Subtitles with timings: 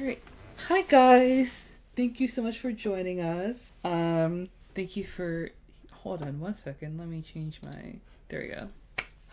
[0.00, 1.48] Hi guys.
[1.94, 3.56] Thank you so much for joining us.
[3.84, 5.50] Um, thank you for.
[5.92, 6.98] Hold on one second.
[6.98, 7.96] Let me change my.
[8.30, 8.68] There we go.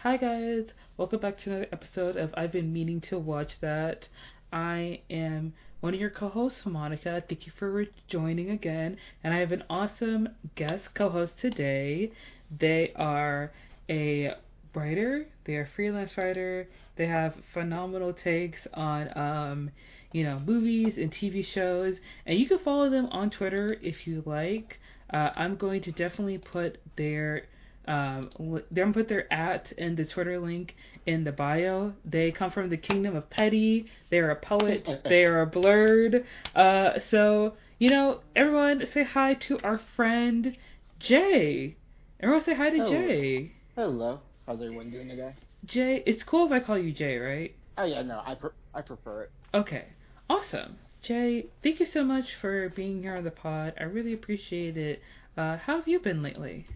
[0.04, 0.66] Hi guys.
[0.98, 4.10] Welcome back to another episode of I've been meaning to watch that.
[4.52, 7.24] I am one of your co-hosts, Monica.
[7.30, 10.28] Thank you for joining again, and I have an awesome
[10.58, 12.12] guest co-host today.
[12.60, 13.54] They are
[13.90, 14.34] a
[14.76, 15.28] writer.
[15.46, 16.68] They are freelance writer.
[16.98, 19.72] They have phenomenal takes on um
[20.12, 21.96] you know, movies and TV shows.
[22.26, 24.80] And you can follow them on Twitter if you like.
[25.14, 27.44] Uh, I'm going to definitely put their
[27.88, 28.30] um,
[28.70, 31.94] they're gonna put their at and the Twitter link in the bio.
[32.04, 33.90] They come from the kingdom of petty.
[34.10, 34.86] They are a poet.
[35.06, 36.26] they are a blurred.
[36.54, 40.58] Uh, so you know, everyone say hi to our friend
[41.00, 41.78] Jay.
[42.20, 42.92] Everyone say hi to Hello.
[42.92, 43.52] Jay.
[43.76, 44.20] Hello.
[44.46, 45.36] How's everyone doing today?
[45.66, 47.56] Jay, it's cool if I call you Jay, right?
[47.78, 49.32] Oh yeah, no, I pre- I prefer it.
[49.54, 49.86] Okay.
[50.30, 50.78] Awesome.
[51.02, 53.74] Jay, thank you so much for being here on the pod.
[53.80, 55.02] I really appreciate it.
[55.38, 56.68] Uh, how have you been lately?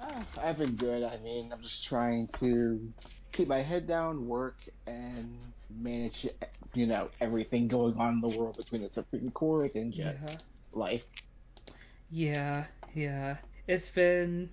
[0.00, 1.02] Uh, I've been good.
[1.02, 2.92] I mean, I'm just trying to
[3.32, 4.56] keep my head down, work,
[4.86, 5.36] and
[5.70, 6.26] manage,
[6.74, 10.36] you know, everything going on in the world between the Supreme Court and just Yeah.
[10.72, 11.02] life.
[12.10, 13.38] Yeah, yeah.
[13.66, 14.50] It's been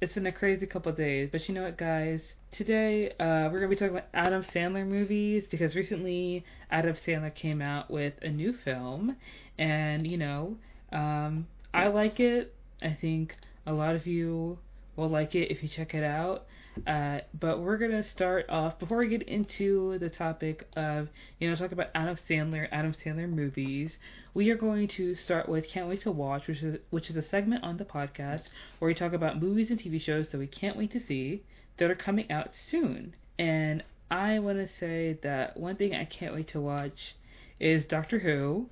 [0.00, 2.20] it's been a crazy couple days, but you know what, guys?
[2.52, 7.60] Today, uh, we're gonna be talking about Adam Sandler movies because recently Adam Sandler came
[7.60, 9.16] out with a new film,
[9.58, 10.56] and you know,
[10.92, 12.54] um, I like it.
[12.80, 13.34] I think
[13.66, 14.58] a lot of you
[14.94, 16.46] will like it if you check it out.
[16.86, 21.56] Uh, but we're gonna start off before we get into the topic of you know
[21.56, 23.96] talk about Adam Sandler, Adam Sandler movies.
[24.34, 27.28] We are going to start with Can't Wait to Watch, which is which is a
[27.28, 28.42] segment on the podcast
[28.78, 31.42] where we talk about movies and TV shows that we can't wait to see
[31.78, 33.14] that are coming out soon.
[33.38, 37.14] And I want to say that one thing I can't wait to watch
[37.60, 38.68] is Doctor Who.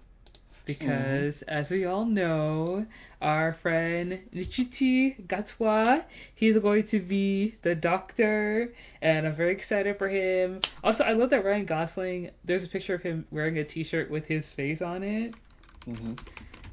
[0.66, 2.86] Because, as we all know,
[3.22, 10.08] our friend Ncuti Gatwa, he's going to be the doctor, and I'm very excited for
[10.08, 10.60] him.
[10.82, 14.10] Also, I love that Ryan Gosling, there's a picture of him wearing a t shirt
[14.10, 15.34] with his face on it.
[15.84, 16.14] hmm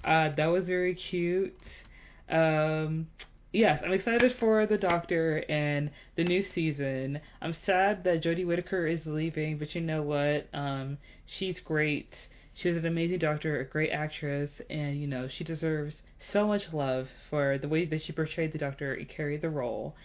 [0.03, 1.55] Uh, that was very cute.
[2.29, 3.07] Um,
[3.53, 7.21] yes, I'm excited for the Doctor and the new season.
[7.41, 10.47] I'm sad that Jodie Whittaker is leaving, but you know what?
[10.53, 12.13] Um, she's great.
[12.55, 15.95] She was an amazing Doctor, a great actress, and you know she deserves
[16.31, 19.95] so much love for the way that she portrayed the Doctor and carried the role.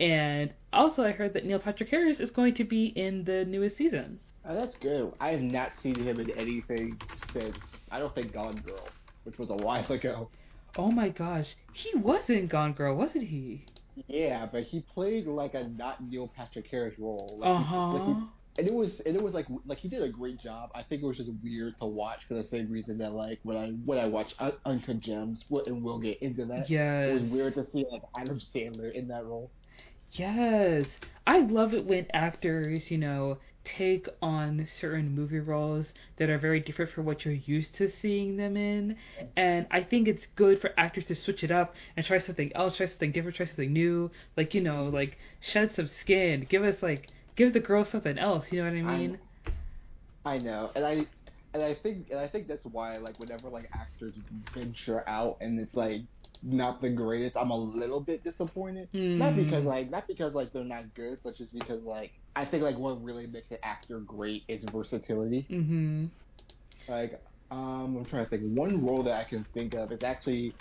[0.00, 3.76] And also, I heard that Neil Patrick Harris is going to be in the newest
[3.76, 4.20] season.
[4.48, 5.12] Oh, that's good.
[5.20, 6.98] I have not seen him in anything
[7.32, 7.56] since
[7.90, 8.88] I don't think Gone Girl,
[9.24, 10.30] which was a while ago.
[10.76, 13.64] Oh my gosh, he was in Gone Girl, wasn't he?
[14.06, 17.36] Yeah, but he played like a not Neil Patrick Harris role.
[17.40, 17.92] Like, Uh huh.
[17.92, 18.24] like he-
[18.58, 20.70] and it was and it was like like he did a great job.
[20.74, 23.56] I think it was just weird to watch for the same reason that like when
[23.56, 26.68] I when I watch Un- Uncut Gems, what- and we'll get into that.
[27.08, 29.50] It was weird to see like Adam Sandler in that role.
[30.12, 30.86] Yes.
[31.26, 33.38] I love it when actors, you know,
[33.76, 35.84] take on certain movie roles
[36.16, 38.96] that are very different from what you're used to seeing them in.
[39.36, 42.78] And I think it's good for actors to switch it up and try something else,
[42.78, 44.10] try something different, try something new.
[44.38, 46.46] Like, you know, like shed some skin.
[46.48, 47.08] Give us like
[47.38, 49.18] give the girl something else, you know what I I- mean?
[50.24, 51.06] I know, and I
[51.54, 54.18] and I think and I think that's why like whenever like actors
[54.54, 56.02] venture out and it's like
[56.42, 58.88] not the greatest, I'm a little bit disappointed.
[58.92, 59.66] Not because Mm.
[59.66, 63.02] like not because like they're not good, but just because like I think like what
[63.02, 65.46] really makes an actor great is versatility.
[65.50, 66.10] Mhm.
[66.88, 70.54] Like um I'm trying to think one role that I can think of is actually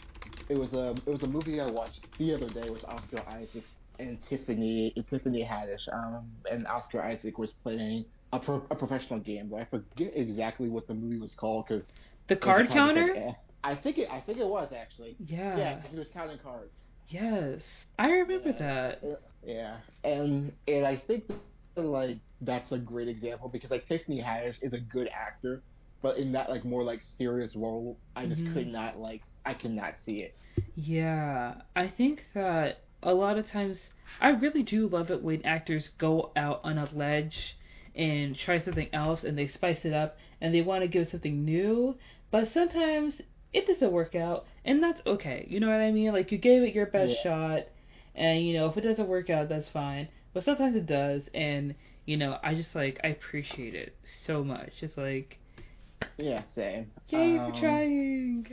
[0.49, 3.65] it was a it was a movie I watched the other day with Oscar Isaac
[3.99, 5.87] and Tiffany Tiffany Haddish.
[5.93, 9.61] Um and Oscar Isaac was playing a, pro, a professional gambler.
[9.61, 11.85] I forget exactly what the movie was called because
[12.27, 13.33] The card counter?
[13.63, 15.15] I think it I think it was actually.
[15.19, 15.57] Yeah.
[15.57, 16.71] Yeah, he was counting cards.
[17.09, 17.61] Yes.
[17.97, 18.57] I remember Yeah.
[18.59, 19.21] that.
[19.45, 21.27] Yeah, and and I think
[21.75, 25.61] that, like that's a great example because like Tiffany Haddish is a good actor,
[26.01, 28.53] but in that like more like serious role, I just Mhm.
[28.53, 30.35] could not like I could not see it.
[30.75, 33.77] Yeah, I think that a lot of times
[34.19, 37.55] I really do love it when actors go out on a ledge
[37.95, 41.43] and try something else and they spice it up and they want to give something
[41.43, 41.95] new,
[42.31, 43.13] but sometimes
[43.53, 45.45] it doesn't work out and that's okay.
[45.49, 46.11] You know what I mean?
[46.13, 47.23] Like you gave it your best Yeah.
[47.23, 47.67] shot
[48.15, 51.75] and you know if it doesn't work out that's fine, but sometimes it does and
[52.05, 53.95] you know I just like I appreciate it
[54.25, 54.71] so much.
[54.81, 55.37] It's like
[56.17, 56.91] Yeah, same.
[57.09, 58.47] yay Um, for trying.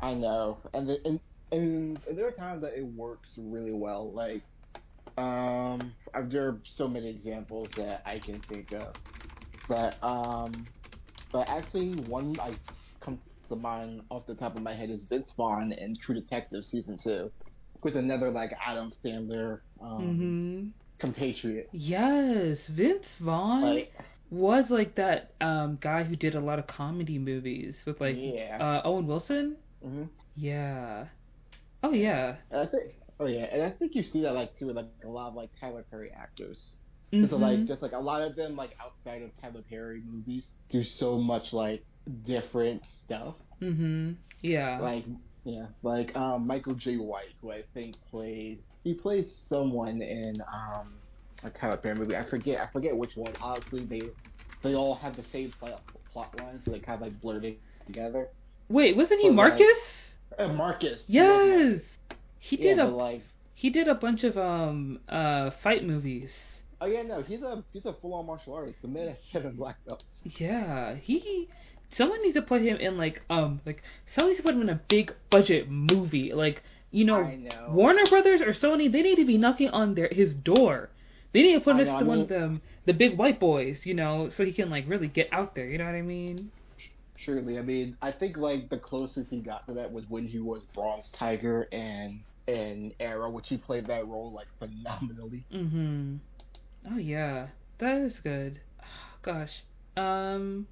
[0.00, 1.20] I know, and the, and
[1.52, 4.12] and there are times that it works really well.
[4.14, 4.44] Like,
[5.18, 8.96] um, I've, there are so many examples that I can think of,
[9.68, 10.68] but um,
[11.32, 12.58] but actually one I
[13.02, 13.20] comes
[13.50, 16.98] to mind off the top of my head is Vince Vaughn in True Detective season
[17.02, 17.30] two,
[17.84, 20.70] with another like Adam Sandler um, hmm
[21.00, 21.70] compatriot.
[21.72, 23.94] Yes, Vince Vaughn Like
[24.30, 28.58] was like that um guy who did a lot of comedy movies with like yeah.
[28.60, 29.58] uh Owen Wilson.
[29.82, 31.08] hmm Yeah.
[31.82, 32.36] Oh yeah.
[32.50, 32.94] And I think.
[33.18, 35.34] Oh yeah, and I think you see that like too with like a lot of
[35.34, 36.76] like Tyler Perry actors.
[37.28, 40.84] So like just like a lot of them like outside of Tyler Perry movies do
[40.84, 41.84] so much like
[42.24, 43.34] different stuff.
[43.60, 44.16] Mhm.
[44.42, 44.78] Yeah.
[44.78, 45.04] Like
[45.44, 50.94] yeah, like um Michael Jai White, who I think played he played someone in um
[51.42, 52.16] a Tyler Perry movie.
[52.16, 53.34] I forget I forget which one.
[53.42, 54.02] Honestly, they
[54.62, 55.82] they all have the same plot
[56.12, 57.54] plot lines, so they kind of like blurred
[57.86, 58.28] together.
[58.68, 59.78] Wait, wasn't he But, like, Marcus?
[60.38, 61.02] Uh, Marcus.
[61.06, 61.80] Yes.
[62.38, 63.22] He Yeah, did a like
[63.54, 66.30] he did a bunch of um uh fight movies.
[66.80, 68.80] oh yeah no he's a he's a full on martial artist.
[68.82, 70.04] The man has seven black belts.
[70.24, 71.48] Yeah, he.
[71.96, 73.82] Someone needs to put him in like um like
[74.14, 76.32] someone needs to put him in a big budget movie.
[76.32, 77.68] Like you know, know.
[77.70, 80.90] Warner Brothers or Sony, they need to be knocking on their his door.
[81.32, 83.94] They need to put I him to one of them the big white boys, you
[83.94, 85.66] know, so he can like really get out there.
[85.66, 86.50] You know what I mean?
[87.24, 90.38] Surely, I mean, I think like the closest he got to that was when he
[90.38, 95.44] was Bronze Tiger and and Arrow, which he played that role like phenomenally.
[95.52, 96.16] Mm-hmm.
[96.92, 98.60] Oh yeah, that is good.
[99.22, 99.52] Gosh.
[99.96, 100.66] Um,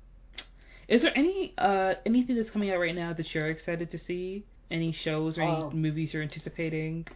[0.88, 4.44] is there any uh anything that's coming out right now that you're excited to see?
[4.70, 7.06] Any shows or any Um, movies you're anticipating?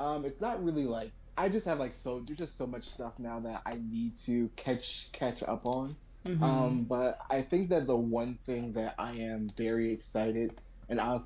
[0.00, 3.12] Um, it's not really like I just have like so there's just so much stuff
[3.18, 5.96] now that I need to catch catch up on.
[6.26, 6.42] Mhm.
[6.42, 10.56] Um, but I think that the one thing that I am very excited
[10.88, 11.20] and I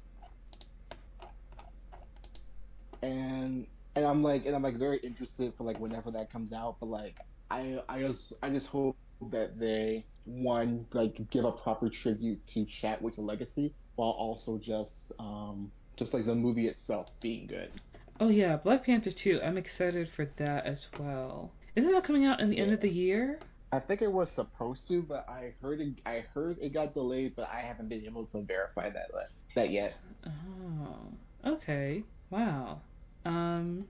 [3.02, 3.66] and
[3.96, 6.76] and I'm like and I'm like very interested for like whenever that comes out.
[6.80, 7.16] But like
[7.50, 8.96] I I just I just hope
[9.30, 15.72] that they one like give a proper tribute to Chadwick's legacy while also just um
[15.98, 17.72] just like the movie itself being good.
[18.20, 19.40] Oh yeah, Black Panther 2.
[19.42, 21.54] I'm excited for that as well.
[21.74, 23.40] Isn't that coming out in the end of the year?
[23.72, 25.94] I think it was supposed to, but I heard it.
[26.04, 29.10] I heard it got delayed, but I haven't been able to verify that
[29.54, 29.94] that yet.
[30.26, 30.98] Oh,
[31.46, 32.02] okay.
[32.30, 32.80] Wow.
[33.24, 33.86] Um,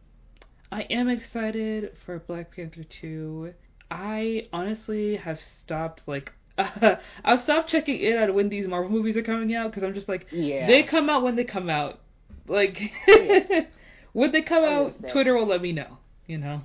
[0.73, 3.55] I am excited for Black Panther 2.
[3.91, 9.23] I honestly have stopped, like, I've stopped checking in on when these Marvel movies are
[9.23, 10.67] coming out because I'm just like, Yeah.
[10.67, 12.01] they come out when they come out.
[12.47, 12.79] Like,
[14.13, 14.93] when they come I out.
[15.11, 16.63] Twitter will let me know, you know?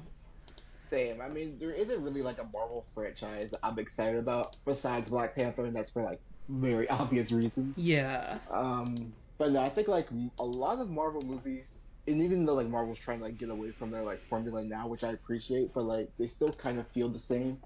[0.95, 1.19] Same.
[1.19, 5.36] I mean, there isn't really like a Marvel franchise that I'm excited about besides Black
[5.36, 7.75] Panther, and that's for like very obvious reasons.
[7.77, 8.39] Yeah.
[8.50, 10.07] Um, but no, I think like
[10.39, 11.68] a lot of Marvel movies,
[12.07, 14.88] and even though like Marvel's trying to like get away from their like formula now,
[14.88, 17.57] which I appreciate, but like they still kind of feel the same.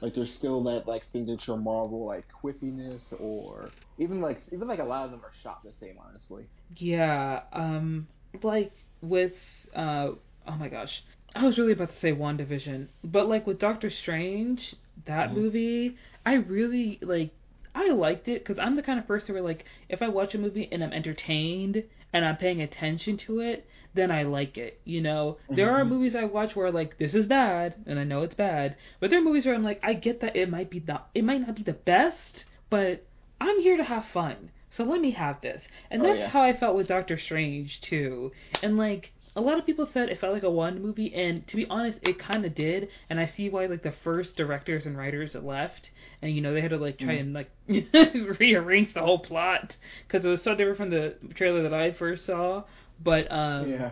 [0.00, 4.84] Like there's still that like signature Marvel like quippiness, or even like even like a
[4.84, 6.44] lot of them are shot the same, honestly.
[6.74, 8.08] Yeah, um,
[8.42, 9.34] like with,
[9.74, 10.12] uh,
[10.46, 11.02] oh my gosh,
[11.34, 14.74] I was really about to say WandaVision, but like with Doctor Strange,
[15.06, 15.34] that Mhm.
[15.34, 15.96] movie,
[16.26, 17.30] I really, like,
[17.74, 20.38] I liked it because I'm the kind of person where, like, if I watch a
[20.38, 25.00] movie and I'm entertained and I'm paying attention to it, then I like it, you
[25.00, 25.38] know?
[25.48, 25.88] There are Mhm.
[25.88, 29.18] movies I watch where, like, this is bad, and I know it's bad, but there
[29.20, 31.54] are movies where I'm like, I get that it might be not, it might not
[31.56, 33.04] be the best, but
[33.40, 34.50] I'm here to have fun.
[34.70, 35.62] So let me have this.
[35.90, 36.28] And Oh, that's yeah.
[36.28, 38.32] how I felt with Doctor Strange too.
[38.62, 41.56] And like a lot of people said it felt like a one movie, and to
[41.56, 42.88] be honest, it kind of did.
[43.08, 45.90] And I see why like the first directors and writers left,
[46.20, 47.20] and you know they had to like try Mm.
[47.20, 47.50] and like
[48.40, 49.76] rearrange the whole plot
[50.06, 52.64] because it was so different from the trailer that I first saw.
[53.02, 53.90] But um, yeah.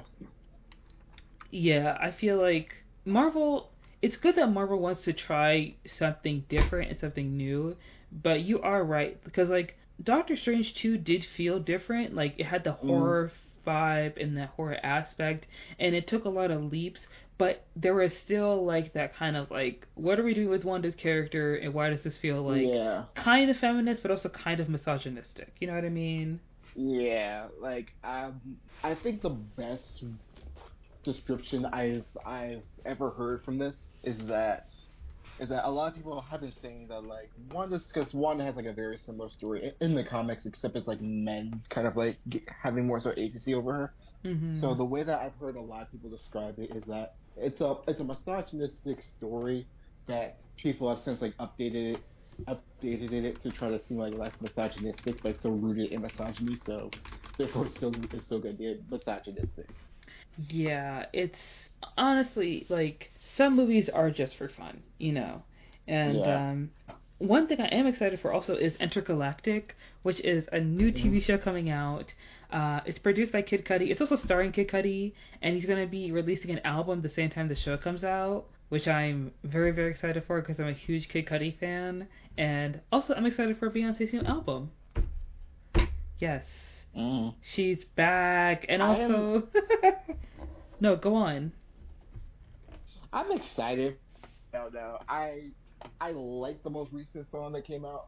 [1.51, 2.75] yeah, I feel like
[3.05, 3.71] Marvel.
[4.03, 7.77] It's good that Marvel wants to try something different and something new,
[8.13, 12.15] but you are right because like Doctor Strange 2 did feel different.
[12.15, 12.89] Like it had the Mm.
[12.89, 13.33] horror
[13.67, 15.47] vibe and that horror aspect,
[15.79, 17.01] and it took a lot of leaps.
[17.39, 20.95] But there was still like that kind of like, what are we doing with Wanda's
[20.95, 23.05] character, and why does this feel like yeah.
[23.15, 25.53] kind of feminist, but also kind of misogynistic?
[25.61, 26.41] You know what I mean?
[26.75, 28.41] Yeah, like um,
[28.83, 30.03] I think the best
[31.05, 34.67] description I've I've ever heard from this is that
[35.39, 38.57] is that a lot of people have been saying that like Wanda because Wanda has
[38.57, 42.19] like a very similar story in, the comics except it's like men kind of like
[42.63, 43.95] having more sort of agency over her.
[44.25, 44.61] Mm-hmm.
[44.61, 47.61] So the way that I've heard a lot of people describe it is that it's
[47.61, 49.67] a it's a misogynistic story
[50.09, 52.05] that people have since like updated it
[52.49, 56.59] updated it to try to seem like less misogynistic, but so rooted in misogyny.
[56.65, 56.91] So
[57.39, 59.69] therefore, it's still it's still gonna be misogynistic.
[60.49, 61.39] Yeah, it's
[61.97, 65.43] honestly like some movies are just for fun, you know.
[65.89, 66.51] And Yeah.
[66.51, 66.71] um
[67.19, 69.71] one thing I am excited for also is Entergalactic,
[70.03, 71.09] which is a new Mm-hmm.
[71.17, 72.13] TV show coming out.
[72.53, 73.91] Uh, it's produced by Kid Cudi.
[73.91, 75.13] It's also starring Kid Cudi,
[75.43, 78.87] and he's gonna be releasing an album the same time the show comes out, which
[78.87, 83.25] I'm very very excited for because I'm a huge Kid Cudi fan, and also I'm
[83.27, 84.71] excited for Beyonce's new album.
[86.19, 86.45] Yes,
[86.97, 87.35] Mm.
[87.43, 89.49] she's back, and I am- also
[90.81, 91.53] no, go on.
[93.13, 93.97] I'm excited.
[94.53, 95.51] No, no, I
[96.01, 98.07] I like the most recent song that came out,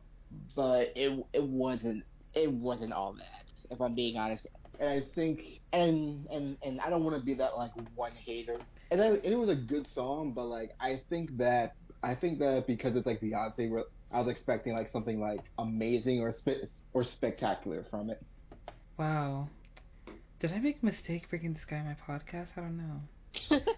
[0.54, 3.44] but it it wasn't it wasn't all that.
[3.70, 4.46] If I'm being honest,
[4.80, 8.58] and I think and and and I don't want to be that like one hater.
[8.90, 12.38] And, I, and it was a good song, but like I think that I think
[12.38, 16.68] that because it's like Beyonce, re- I was expecting like something like amazing or spe-
[16.94, 18.22] or spectacular from it.
[18.96, 19.48] Wow.
[20.40, 22.48] Did I make a mistake bringing this guy on my podcast?
[22.56, 23.60] I don't know.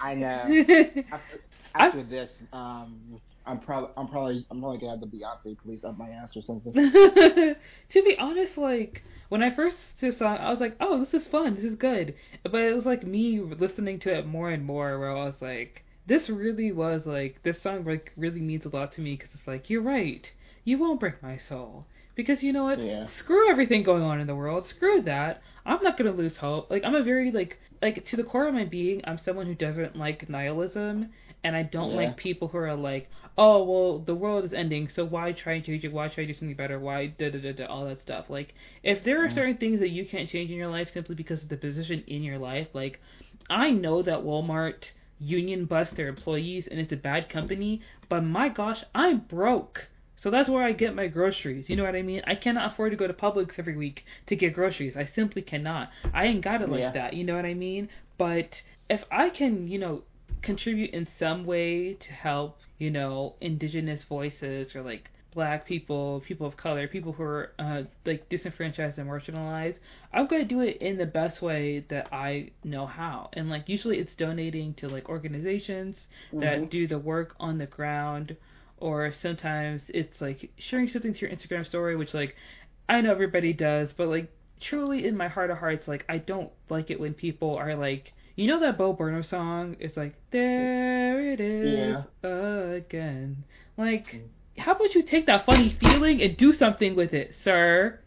[0.00, 0.64] I know.
[1.12, 1.40] After,
[1.74, 5.98] after this, um, I'm probably I'm probably I'm probably gonna have the Beyonce police up
[5.98, 6.72] my ass or something.
[6.72, 7.56] to
[7.92, 11.56] be honest, like when I first saw song, I was like, "Oh, this is fun.
[11.56, 15.10] This is good." But it was like me listening to it more and more, where
[15.10, 19.00] I was like, "This really was like this song like really means a lot to
[19.00, 20.30] me because it's like you're right.
[20.64, 22.78] You won't break my soul." Because you know what?
[22.78, 23.06] Yeah.
[23.18, 24.66] Screw everything going on in the world.
[24.66, 25.42] Screw that.
[25.66, 26.70] I'm not gonna lose hope.
[26.70, 29.54] Like I'm a very like like to the core of my being, I'm someone who
[29.54, 31.10] doesn't like nihilism,
[31.42, 31.96] and I don't Yeah.
[31.96, 35.64] like people who are like, oh well, the world is ending, so why try and
[35.64, 35.92] change it?
[35.92, 36.78] Why try to do something better?
[36.78, 38.26] Why da da da da all that stuff?
[38.28, 41.42] Like if there are certain things that you can't change in your life simply because
[41.42, 43.00] of the position in your life, like
[43.50, 44.84] I know that Walmart
[45.18, 49.86] union bust their employees and it's a bad company, but my gosh, I'm broke.
[50.16, 51.68] So that's where I get my groceries.
[51.68, 52.22] You know what I mean?
[52.26, 54.96] I cannot afford to go to Publix every week to get groceries.
[54.96, 55.90] I simply cannot.
[56.12, 56.92] I ain't got it like Yeah.
[56.92, 57.14] that.
[57.14, 57.88] You know what I mean?
[58.16, 60.02] But if I can, you know,
[60.42, 66.46] contribute in some way to help, you know, indigenous voices or like black people, people
[66.46, 69.76] of color, people who are uh, like disenfranchised and marginalized,
[70.12, 73.30] I'm gonna do it in the best way that I know how.
[73.32, 75.96] And like usually it's donating to like organizations
[76.34, 76.70] that Mhm.
[76.70, 78.36] do the work on the ground
[78.84, 82.36] or sometimes it's like sharing something to your Instagram story, which like
[82.86, 86.52] I know everybody does, but like truly in my heart of hearts, like I don't
[86.68, 89.76] like it when people are like, you know that Bo Burnham song?
[89.80, 93.44] It's like there it is again.
[93.78, 94.24] Like, mm.
[94.58, 97.98] how about you take that funny feeling and do something with it, sir?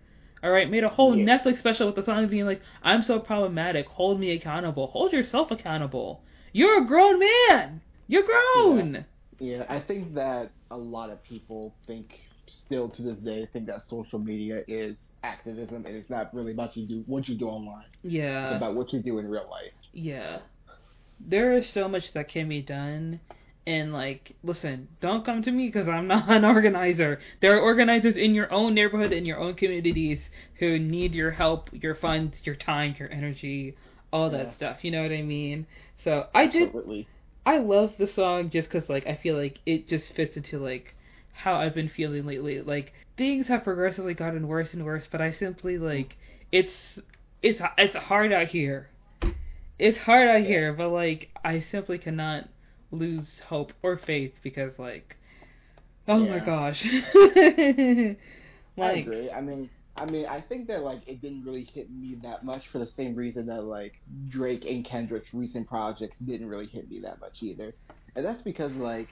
[0.43, 1.25] All right, made a whole Yeah.
[1.25, 3.87] Netflix special with the song being like, "I'm so problematic.
[3.87, 4.85] Hold me accountable.
[4.85, 6.21] Hold yourself accountable.
[6.53, 7.81] You're a grown man.
[8.05, 9.01] You're grown." Yeah,
[9.41, 12.13] I think that a lot of people think
[12.47, 16.75] still to this day think that social media is activism and it's not really about
[16.77, 17.85] you do what you do online.
[18.03, 18.47] Yeah.
[18.51, 19.73] It's about what you do in real life.
[19.93, 20.39] Yeah.
[21.19, 23.19] There is so much that can be done.
[23.65, 27.19] And, like, listen, don't come to me because I'm not an organizer.
[27.41, 30.19] There are organizers in your own neighborhood, in your own communities,
[30.59, 33.75] who need your help, your funds, your time, your energy,
[34.13, 34.55] all that Yeah.
[34.55, 34.77] stuff.
[34.83, 35.67] You know what I mean?
[36.05, 36.67] So, I did.
[36.67, 37.07] Absolutely.
[37.47, 40.93] I love the song just because, like, I feel like it just fits into, like,
[41.33, 42.61] how I've been feeling lately.
[42.61, 46.15] Like, things have progressively gotten worse and worse, but I simply, like,
[46.51, 46.73] it's.
[47.43, 48.89] It's it's hard out here
[49.79, 52.49] it's hard out here, but like I simply cannot
[52.91, 55.15] lose hope or faith because like
[56.07, 56.45] oh my Yeah.
[56.45, 56.83] gosh.
[58.79, 59.29] I agree.
[59.31, 62.67] I mean, I mean, I think that like it didn't really hit me that much
[62.71, 63.93] for the same reason that like
[64.29, 67.73] Drake and Kendrick's recent projects didn't really hit me that much either,
[68.15, 69.09] and that's because like,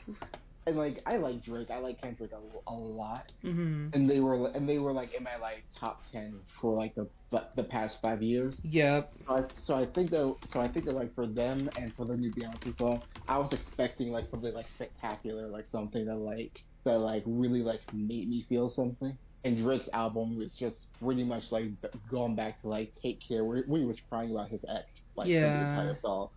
[0.67, 3.93] and like I like Drake, I like Kendrick a, a lot, mhm.
[3.93, 7.09] and they were and they were like in my like top ten for like the
[7.55, 8.59] the past five years.
[8.63, 9.11] Yep.
[9.27, 12.05] So I, so I think that so I think that like for them and for
[12.05, 16.59] the new Beyonce song, I was expecting like something like spectacular, like something that like
[16.85, 19.17] that like really like made me feel something.
[19.45, 21.65] And Drake's album was just pretty much like
[22.09, 24.85] going back to like Take Care, where, where he was crying about his ex,
[25.15, 26.29] like for the entire song.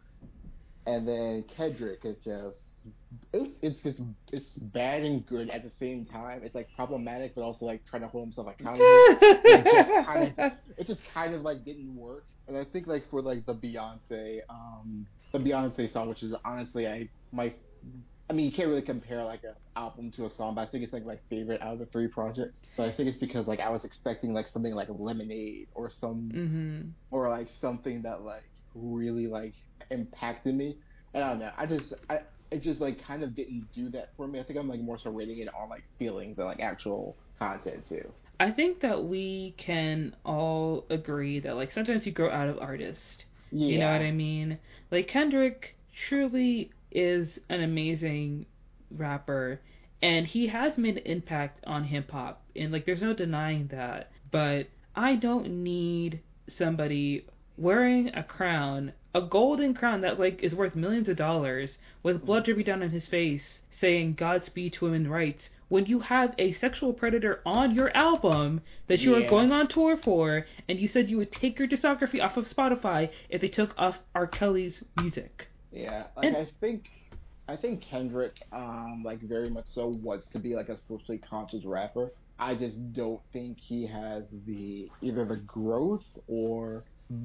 [0.87, 2.59] And then Kendrick is just
[3.33, 3.99] it's it's just
[4.33, 6.43] it's bad and good at the same time.
[6.45, 8.85] It's like problematic, but also like trying to hold himself accountable
[9.21, 12.25] just kind of- it just kind of like didn't work.
[12.47, 16.87] And I think like for like the Beyonce, um, the Beyonce song, which is honestly
[16.87, 17.53] I my,
[18.31, 20.85] I mean you can't really compare like an album to a song, but I think
[20.85, 22.61] it's like my favorite out of the three projects.
[22.77, 26.31] But I think it's because like I was expecting like something like Lemonade or some
[26.35, 26.91] mhm.
[27.11, 28.45] or like something that like
[28.75, 29.55] really like
[29.91, 30.77] impacted me.
[31.15, 32.21] And I don't know, I just I.
[32.51, 34.41] It just like kind of didn't do that for me.
[34.41, 37.85] I think I'm like more so rating it on like feelings and like actual content
[37.87, 38.11] too.
[38.41, 43.25] I think that we can all agree that like sometimes you grow out of artist.
[43.51, 43.69] Yeah.
[43.69, 44.59] You know what I mean?
[44.91, 45.77] Like Kendrick
[46.09, 48.47] truly is an amazing
[48.91, 49.61] rapper,
[50.03, 54.11] and he has made an impact on hip hop, and like there's no denying that.
[54.31, 56.21] But I don't need
[56.57, 57.27] somebody
[57.57, 62.45] wearing a crown, a golden crown that like is worth millions of dollars, with blood
[62.45, 66.95] dripping down on his face, saying Godspeed to women's rights when you have a sexual
[66.95, 69.27] predator on your album that you Yeah.
[69.27, 72.49] are going on tour for, and you said you would take your discography off of
[72.49, 74.27] Spotify if they took off R.
[74.27, 75.49] Kelly's music.
[75.73, 76.85] Yeah, like And- I think
[77.51, 81.65] I think Kendrick, um, like very much so wants to be like a socially conscious
[81.65, 82.11] rapper.
[82.39, 86.85] I just don't think he has the either the growth or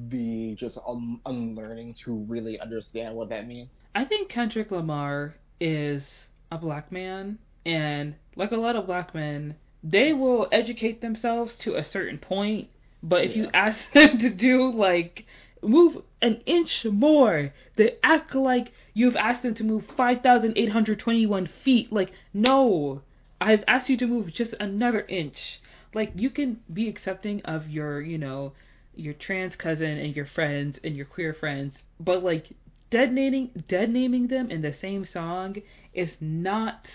[0.10, 3.70] the just un- unlearning to really understand what that means.
[3.96, 6.04] I think Kendrick Lamar is
[6.52, 11.76] a black man, and like a lot of black men, they will educate themselves to
[11.76, 12.70] a certain point,
[13.04, 15.26] but if you ask them to do like
[15.64, 21.92] move an inch more, they act like you've asked them to move 5,821 feet.
[21.92, 23.02] Like, no,
[23.42, 25.60] I've asked you to move just another inch.
[25.94, 28.54] Like, you can be accepting of your, you know,
[28.96, 32.50] your trans cousin and your friends and your queer friends, but like
[32.92, 35.56] dead naming dead naming them in the same song
[35.96, 36.86] is not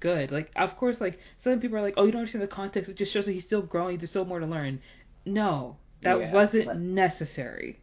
[0.00, 0.30] good.
[0.30, 2.96] Like of course like some people are like, Oh, you don't understand the context, it
[2.98, 4.82] just shows that he's still growing, there's still more to learn.
[5.24, 5.76] No.
[6.02, 7.78] That Yeah, wasn't but- necessary.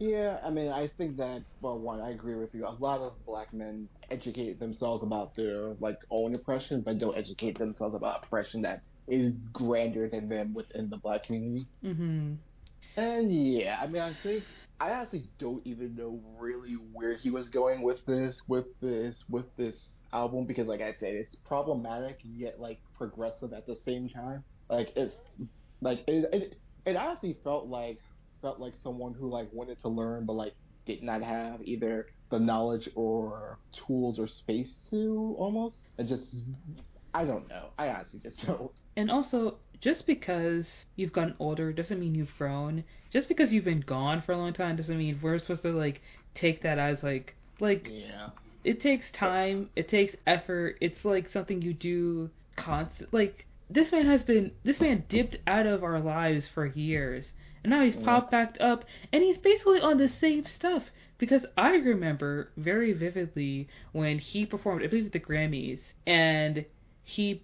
[0.00, 2.66] Yeah, I mean, I think that well, one, I agree with you.
[2.66, 7.58] A lot of black men educate themselves about their like own oppression, but don't educate
[7.58, 11.68] themselves about oppression that is grander than them within the black community.
[11.84, 12.44] Mhm.
[12.96, 14.46] And yeah, I mean, I think
[14.80, 19.46] I actually don't even know really where he was going with this, with this, with
[19.56, 24.44] this album because, like I said, it's problematic yet like progressive at the same time.
[24.68, 25.14] Like it,
[25.80, 28.00] like it, it, it honestly felt like
[28.42, 30.54] felt like someone who like wanted to learn but like
[30.86, 35.76] did not have either the knowledge or tools or space to almost.
[35.98, 36.24] And just,
[37.12, 37.66] I don't know.
[37.78, 38.70] I honestly just don't.
[38.96, 40.64] And also, just because
[40.96, 42.84] you've gotten older doesn't mean you've grown.
[43.12, 46.00] Just because you've been gone for a long time doesn't mean we're supposed to like
[46.34, 48.28] take that as like like Yeah.
[48.64, 50.76] it takes time, it takes effort.
[50.80, 53.12] It's like something you do constant.
[53.12, 57.24] Like this man has been this man dipped out of our lives for years,
[57.62, 58.04] and now he's Yeah.
[58.04, 60.84] popped back up, and he's basically on the same stuff.
[61.18, 66.64] Because I remember very vividly when he performed, I believe at the Grammys, and
[67.02, 67.42] he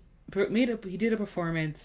[0.51, 1.79] made a he did a performance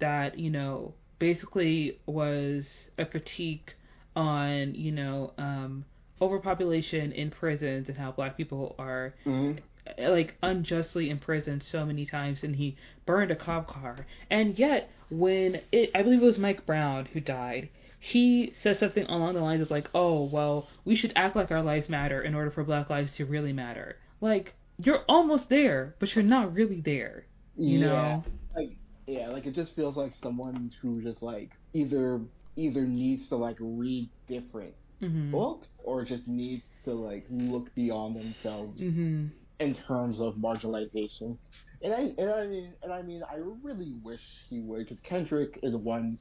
[0.00, 2.66] that you know basically was
[2.98, 3.74] a critique
[4.16, 5.84] on you know um
[6.20, 10.12] overpopulation in prisons and how black people are Mm-hmm.
[10.12, 15.60] like unjustly imprisoned so many times and he burned a cop car and yet when
[15.72, 17.68] it i believe it was mike brown who died
[18.00, 21.62] he says something along the lines of like oh well we should act like our
[21.62, 26.14] lives matter in order for black lives to really matter like you're almost there but
[26.14, 27.24] you're not really there
[27.56, 27.86] you yeah.
[27.86, 32.20] know like yeah, like it just feels like someone who just like either
[32.56, 38.16] either needs to like read different mhm books or just needs to like look beyond
[38.16, 41.38] themselves mhm in terms of marginalization.
[41.82, 45.58] And I and I mean and I mean I really wish he would because Kendrick
[45.62, 46.18] is one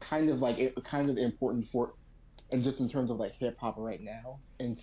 [0.00, 0.56] kind of like
[0.90, 1.92] kind of important for
[2.52, 4.40] and just in terms of like hip hop right now.
[4.58, 4.78] And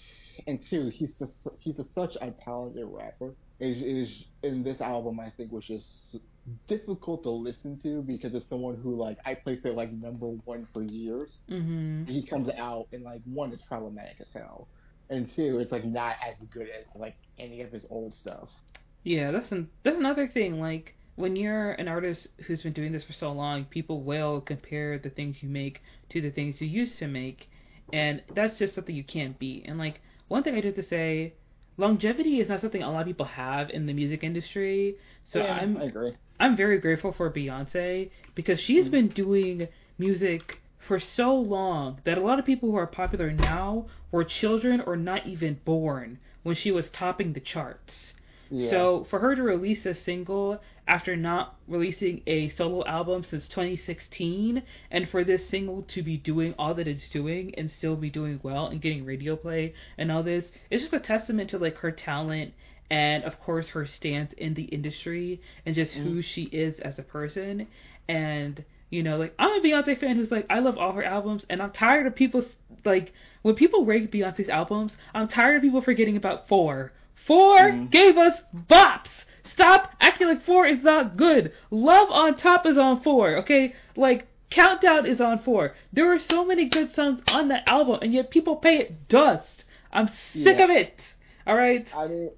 [0.45, 3.35] and two, he's just he's a, such a talented rapper.
[3.59, 6.17] It is, it is in this album I think was just
[6.67, 10.67] difficult to listen to because it's someone who like I placed it like number one
[10.73, 11.39] for years.
[11.49, 14.69] mhm He comes out and like one is problematic as hell,
[15.09, 18.49] and two it's like not as good as like any of his old stuff.
[19.03, 20.59] Yeah, that's an, that's another thing.
[20.59, 24.99] Like when you're an artist who's been doing this for so long, people will compare
[24.99, 27.49] the things you make to the things you used to make,
[27.93, 29.65] and that's just something you can't beat.
[29.65, 31.33] And like one thing I do have to say,
[31.77, 34.97] longevity is not something a lot of people have in the music industry.
[35.25, 36.15] So yeah, I'm I agree.
[36.39, 38.91] I'm very grateful for Beyonce because she's Mhm.
[38.91, 43.87] been doing music for so long that a lot of people who are popular now
[44.11, 48.13] were children or not even born when she was topping the charts.
[48.49, 48.69] Yeah.
[48.69, 54.63] So for her to release a single after not releasing a solo album since 2016,
[54.89, 58.39] and for this single to be doing all that it's doing and still be doing
[58.43, 61.91] well and getting radio play and all this, it's just a testament to like her
[61.91, 62.53] talent
[62.89, 66.23] and of course her stance in the industry and just who mm.
[66.23, 67.67] she is as a person.
[68.07, 71.43] And you know, like I'm a Beyonce fan who's like I love all her albums,
[71.49, 72.45] and I'm tired of people
[72.85, 76.93] like when people rate Beyonce's albums, I'm tired of people forgetting about four.
[77.27, 77.91] 4 Mhm.
[77.91, 79.09] gave us bops.
[79.53, 81.51] Stop acting like four is not good.
[81.71, 83.73] Love on top is on four, okay?
[83.95, 85.73] Like Countdown is on four.
[85.91, 89.65] There were so many good songs on that album, and yet people pay it dust.
[89.91, 90.63] I'm sick Yeah.
[90.63, 90.93] of it.
[91.45, 91.85] All right.
[91.93, 92.29] I mean,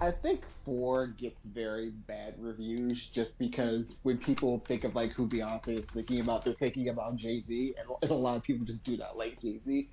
[0.00, 5.26] I think four gets very bad reviews just because when people think of like who
[5.26, 8.84] Beyonce is thinking about, they're thinking about Jay Z, and a lot of people just
[8.84, 9.88] do not like Jay Z.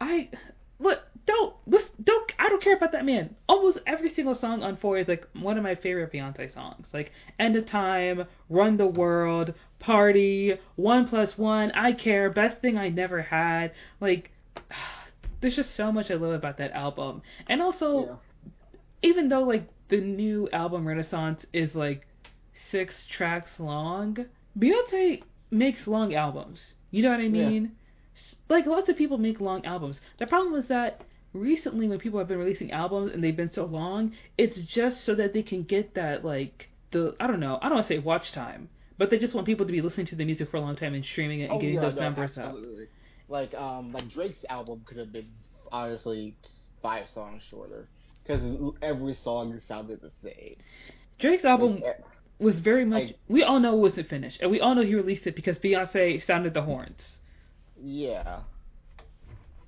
[0.00, 0.30] I
[0.78, 3.34] look don't listen, don't I don't care about that man.
[3.48, 6.86] Almost every single song on Four is like one of my favorite Beyonce songs.
[6.92, 12.78] Like End of Time, Run the World, Party, One Plus One, I Care, Best Thing
[12.78, 13.72] I Never Had.
[14.00, 14.30] Like
[15.40, 17.22] there's just so much I love about that album.
[17.46, 18.50] And also Yeah.
[19.02, 22.06] even though like the new album Renaissance is like
[22.70, 24.16] six tracks long,
[24.58, 26.60] Beyonce makes long albums.
[26.90, 27.64] You know what I mean?
[27.66, 27.70] S
[28.48, 30.00] Like lots of people make long albums.
[30.18, 31.02] The problem is that
[31.32, 35.14] recently when people have been releasing albums and they've been so long, it's just so
[35.14, 37.98] that they can get that like the I don't know, I don't want to say
[37.98, 40.60] watch time, but they just want people to be listening to the music for a
[40.60, 42.46] long time and streaming it and Oh, getting yeah, those no, numbers up.
[42.46, 42.86] absolutely.
[43.28, 45.28] Like um, like Drake's album could have been
[45.70, 46.34] honestly
[46.82, 47.88] five songs shorter
[48.22, 50.56] because every song sounded the same.
[51.18, 51.92] Drake's album Like, eh,
[52.38, 53.02] was very much.
[53.10, 55.58] I- we all know it wasn't finished, and we all know he released it because
[55.58, 57.17] Beyonce sounded the horns.
[57.82, 58.40] Yeah.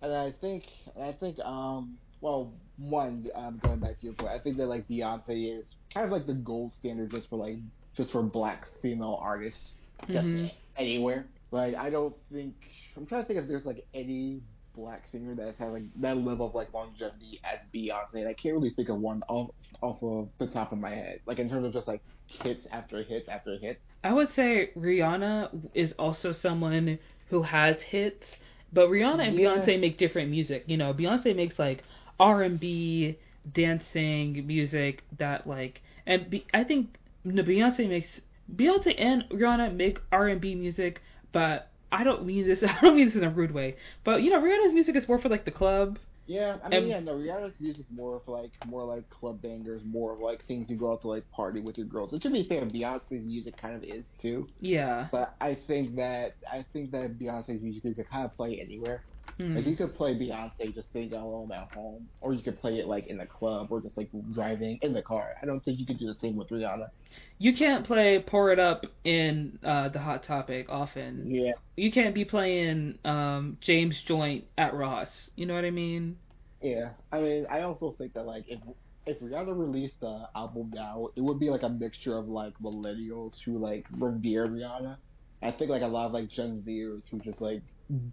[0.02, 4.30] And I think, and I think, um, well, one, um, going back to your point,
[4.30, 7.56] I think that like Beyonce is kind of like the gold standard just for like
[7.96, 9.74] just for black female artists,
[10.08, 10.50] just Mhm.
[10.76, 11.26] anywhere.
[11.50, 12.54] Like I don't think
[12.96, 14.40] I'm trying to think if there's like any
[14.74, 18.14] black singer that's having that level of like longevity as Beyonce.
[18.14, 19.50] And I can't really think of one off
[19.82, 21.20] off of the top of my head.
[21.26, 23.80] Like in terms of just like hits after hits after hits.
[24.04, 26.98] I would say Rihanna is also someone
[27.30, 28.24] who has hits,
[28.72, 29.56] but Rihanna and Yeah.
[29.56, 30.64] Beyonce make different music.
[30.66, 31.82] You know, Beyonce makes like
[32.18, 33.16] R and B,
[33.54, 36.88] dancing music that like, and Be- I think
[37.24, 38.08] no, Beyonce makes
[38.54, 41.00] Beyonce and Rihanna make R and B music,
[41.32, 42.58] but I don't mean this.
[42.66, 43.76] I don't mean this in a rude way.
[44.04, 45.98] But you know, Rihanna's music is more for like the club.
[46.30, 49.82] Yeah, I mean, And- yeah, no, Rihanna's music's more of like more like club bangers,
[49.84, 52.12] more of like things you go out to like party with your girls.
[52.12, 54.48] And to be fair, Beyonce's music kind of is too.
[54.60, 55.08] Yeah.
[55.10, 59.02] But I think that I think that Beyonce's music could kind of play anywhere.
[59.40, 59.56] Hmm.
[59.56, 62.78] Like you could play Beyonce just sitting down alone at home, or you could play
[62.78, 65.30] it like in the club or just like driving in the car.
[65.42, 66.90] I don't think you could do the same with Rihanna.
[67.38, 71.30] You can't play "Pour It Up" in uh, the Hot Topic often.
[71.30, 75.30] Yeah, You can't be playing um, James Joint at Ross.
[75.36, 76.18] You know what I mean?
[76.62, 76.90] yeah.
[77.12, 78.60] I mean, I also think that like if
[79.06, 83.34] if Rihanna released the album now, it would be like a mixture of like millennials
[83.44, 84.98] who like revere Rihanna.
[85.42, 87.62] I think like a lot of like Gen Zers who just like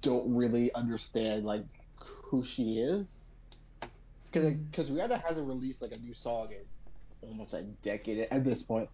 [0.01, 1.63] don't really understand like
[1.97, 3.05] who she is.
[4.31, 4.71] Because Mm.
[4.71, 8.89] because Rihanna hasn't released like a new song in almost a decade at this point.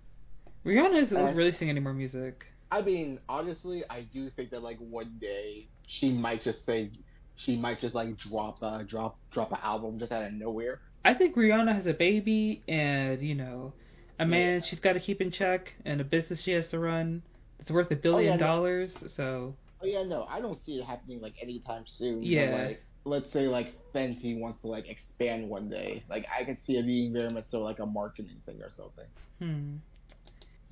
[0.65, 2.45] Rihanna isn't Uh, releasing any more music.
[2.71, 6.91] I mean, honestly, I do think that like one day she might just say
[7.35, 10.79] she might just like drop a drop drop an album just out of nowhere.
[11.05, 13.73] I think Rihanna has a baby and you know
[14.19, 17.23] a man she's got to keep in check and a business she has to run.
[17.59, 18.45] It's worth a billion yeah, no.
[18.45, 18.91] dollars.
[19.15, 22.19] So Oh yeah, no, I don't see it happening like anytime soon.
[22.21, 22.55] but, Yeah.
[22.67, 26.03] like, let's say like Fenty wants to like expand one day.
[26.09, 29.05] Like I could see it being very much so like a marketing thing or something.
[29.39, 29.75] hmm.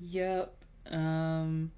[0.00, 0.54] Yep.
[0.90, 1.70] Um.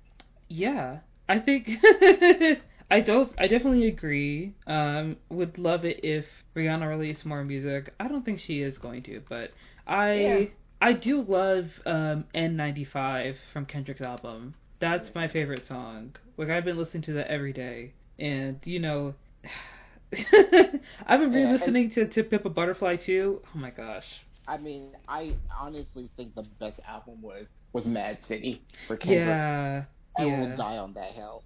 [0.49, 0.99] Yeah.
[1.29, 1.69] I think
[2.91, 3.33] I don't.
[3.39, 4.55] I definitely agree.
[4.67, 5.17] Um.
[5.31, 7.93] Would love it if Rihanna released more music.
[7.99, 9.51] I don't think she is going to, but
[9.87, 10.15] I.
[10.15, 10.45] Yeah.
[10.81, 14.55] I do love um, N95 from Kendrick's album.
[14.81, 16.15] That's my favorite song.
[16.37, 19.15] Like I've been listening to that every day, and you know,
[21.07, 23.43] I've been Yeah, re-listening to to Pimp a Butterfly too.
[23.55, 24.25] Oh my gosh.
[24.47, 29.41] I mean, I honestly think the best album was was Mad City for Kendrick.
[29.41, 29.85] Yeah,
[30.17, 30.27] I yeah.
[30.27, 31.45] will die on that hill.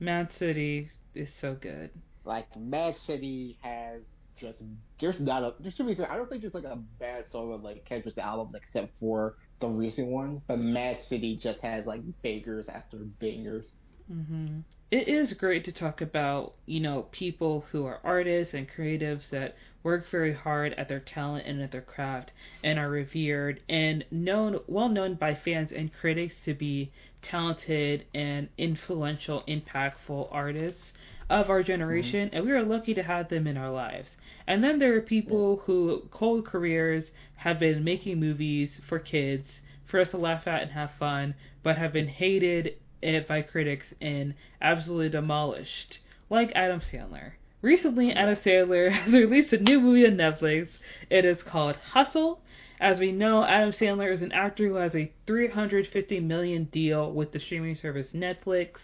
[0.00, 1.90] Mad City is so good.
[2.24, 4.02] Like Mad City has
[4.36, 4.62] just
[5.00, 7.52] there's not a just to be fair, I don't think there's like a bad song
[7.52, 10.42] on like Kendrick's album except for the recent one.
[10.46, 13.76] But Mad City just has like bangers after bangers.
[14.08, 19.30] Hmm It is great to talk about, you know, people who are artists and creatives
[19.30, 24.04] that work very hard at their talent and at their craft and are revered and
[24.10, 26.92] known, well known by fans and critics to be
[27.22, 30.92] talented and influential, impactful artists
[31.28, 34.08] of our generation, and we are lucky to have them in our lives.
[34.46, 39.48] And then there are people who cold careers have been making movies for kids
[39.84, 42.74] for us to laugh at and have fun, but have been hated
[43.28, 45.98] by critics and absolutely demolished,
[46.30, 47.32] like Adam Sandler.
[47.62, 50.68] Recently, Adam Sandler has released a new movie on Netflix.
[51.10, 52.40] It is called Hustle.
[52.78, 57.32] As we know, Adam Sandler is an actor who has a 350 million deal with
[57.32, 58.76] the streaming service Netflix,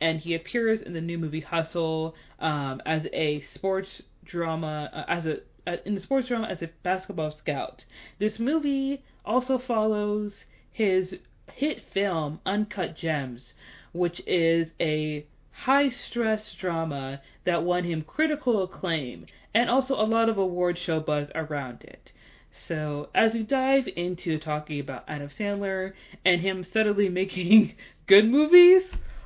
[0.00, 5.26] and he appears in the new movie Hustle um, as a sports drama, uh, as
[5.26, 7.84] a uh, in the sports drama as a basketball scout.
[8.18, 10.32] This movie also follows
[10.72, 11.16] his
[11.52, 13.54] hit film Uncut Gems,
[13.92, 20.28] which is a high stress drama that won him critical acclaim and also a lot
[20.28, 22.12] of award show buzz around it.
[22.68, 25.92] So, as we dive into talking about Adam Sandler
[26.24, 27.74] and him steadily making
[28.06, 28.82] good movies,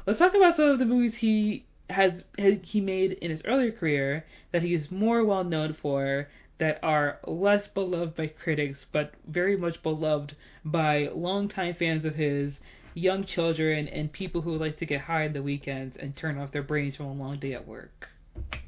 [0.06, 2.22] let's talk about some of the movies he has
[2.62, 6.28] he made in his earlier career that he is more well known for
[6.60, 12.54] that are less beloved by critics but very much beloved by longtime fans of his,
[12.94, 16.52] young children, and people who like to get high on the weekends and turn off
[16.52, 18.08] their brains from a long day at work.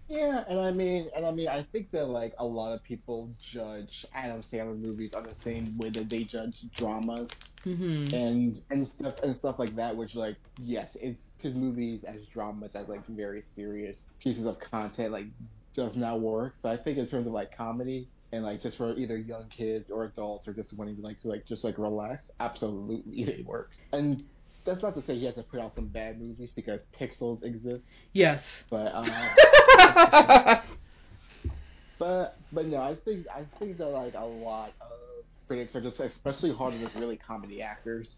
[0.09, 3.31] Yeah, and I mean, and I mean, I think that like a lot of people
[3.53, 7.29] judge Adam Sandler movies on the same way that they judge dramas
[7.65, 8.13] Mm-hmm.
[8.13, 9.97] and and stuff and stuff like that.
[9.97, 15.13] Which like, yes, it's his movies as dramas as like very serious pieces of content
[15.13, 15.27] like
[15.75, 16.55] does not work.
[16.63, 19.91] But I think in terms of like comedy and like just for either young kids
[19.91, 23.71] or adults or just wanting to like to like just like relax, absolutely they work.
[23.93, 24.25] And
[24.65, 28.41] that's not to say he hasn't put out some bad movies because Pixels exists, Yes.
[28.71, 30.61] but uh,
[31.99, 36.01] but but no, I think I think that like a lot of critics are just
[36.01, 38.09] especially hard on just really comedy actors.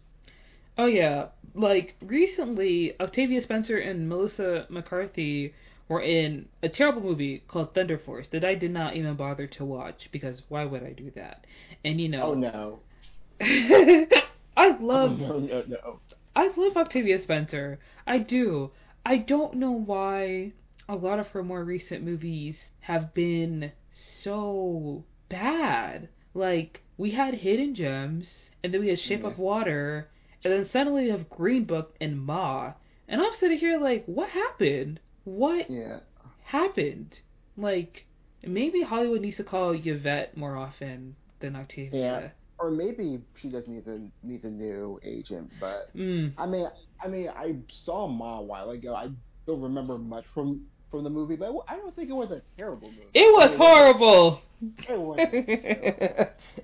[0.77, 5.53] Oh yeah, like recently, Octavia Spencer and Melissa McCarthy
[5.87, 9.65] were in a terrible movie called Thunder Force that I did not even bother to
[9.65, 11.45] watch because why would I do that?
[11.83, 12.81] And you know, Oh no,
[13.41, 15.99] I oh, love no no no.
[16.35, 17.79] I love Octavia Spencer.
[18.07, 18.71] I do.
[19.05, 20.53] I don't know why
[20.87, 26.09] a lot of her more recent movies have been so bad.
[26.33, 29.25] Like we had Hidden Gems, and then we had Shape Yeah.
[29.25, 30.09] of Water,
[30.43, 32.73] and then suddenly we have Green Book and Ma.
[33.07, 34.99] And I'm sitting here like, what happened?
[35.25, 35.99] What Yeah.
[36.43, 37.19] happened?
[37.57, 38.05] Like
[38.43, 41.99] maybe Hollywood needs to call Yvette more often than Octavia.
[41.99, 42.29] Yeah.
[42.57, 46.33] Or maybe she just needs a needs a new agent, but Mm.
[46.37, 46.67] I mean,
[47.03, 48.95] I mean, I saw Ma a while ago.
[48.95, 49.09] I
[49.45, 52.89] don't remember much from from the movie, but I don't think it was a terrible
[52.89, 53.09] movie.
[53.13, 54.41] It was I mean, horrible.
[54.87, 55.17] It was.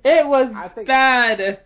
[0.04, 1.60] it was I think- bad.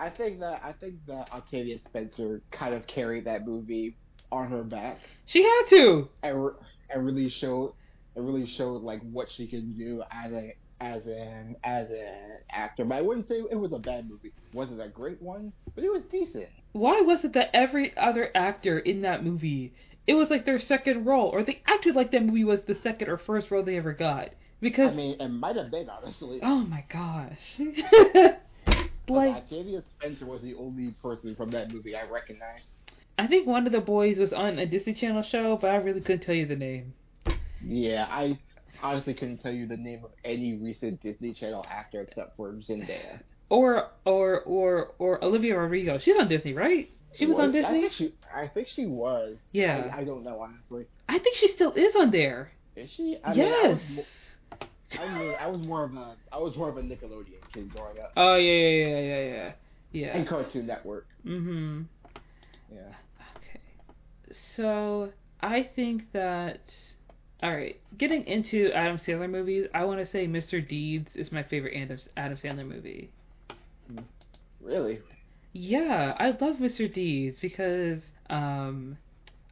[0.00, 3.96] I think that I think that Octavia Spencer kind of carried that movie
[4.30, 6.08] on her back She had to.
[6.22, 6.52] and, re-
[6.90, 7.74] and really showed
[8.14, 12.84] and really showed like what she can do as a as an as an actor.
[12.84, 14.32] But I wouldn't say it was a bad movie.
[14.52, 15.52] Was it a great one?
[15.74, 16.48] But it was decent.
[16.72, 19.72] Why was it that every other actor in that movie,
[20.06, 23.08] it was like their second role, or they acted like that movie was the second
[23.08, 24.30] or first role they ever got?
[24.60, 26.40] Because I mean, it might have been honestly.
[26.42, 27.38] oh my gosh,
[29.08, 32.66] like Octavia Spencer was the only person from that movie I recognized.
[33.18, 36.00] I think one of the boys was on a Disney Channel show, but I really
[36.00, 36.94] couldn't tell you the name.
[37.64, 38.38] Yeah, I
[38.82, 43.20] honestly couldn't tell you the name of any recent Disney Channel actor except for Zendaya.
[43.50, 45.98] Or or or or Olivia Rodrigo.
[45.98, 46.90] She's on Disney, right?
[47.14, 47.66] She was on Disney.
[47.66, 49.38] I think she, I think she was.
[49.52, 49.90] Yeah.
[49.92, 50.84] I, I don't know honestly.
[51.08, 52.52] I think she still is on there.
[52.76, 53.18] Is she?
[53.24, 54.06] I mean, I was, yes.
[55.00, 57.98] I mean, I was more of a, I was more of a Nickelodeon kid growing
[57.98, 59.52] up, Oh yeah yeah yeah yeah yeah
[59.92, 60.16] yeah.
[60.16, 61.06] and Cartoon Network.
[61.26, 61.86] Mhm.
[62.70, 62.80] Yeah.
[64.56, 66.60] So I think that
[67.42, 70.66] all right, getting into Adam Sandler movies, I want to say Mr.
[70.66, 73.10] Deeds is my favorite Adam Adam Sandler movie.
[74.60, 75.00] Really?
[75.52, 76.92] Yeah, I love Mr.
[76.92, 78.98] Deeds because um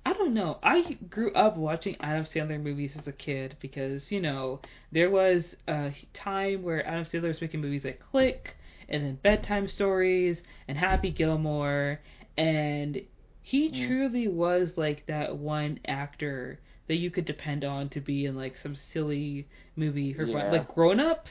[0.04, 0.58] I don't know.
[0.62, 4.60] I grew up watching Adam Sandler movies as a kid because, you know,
[4.92, 8.56] there was a time where Adam Sandler was making movies like Click
[8.88, 11.98] and then Bedtime Stories and Happy Gilmore
[12.36, 13.00] and
[13.46, 13.86] he Mm.
[13.86, 18.56] truly was like that one actor that you could depend on to be in like
[18.60, 20.34] some silly movie for fun.
[20.34, 20.50] Yeah.
[20.50, 21.30] Like Grown Ups.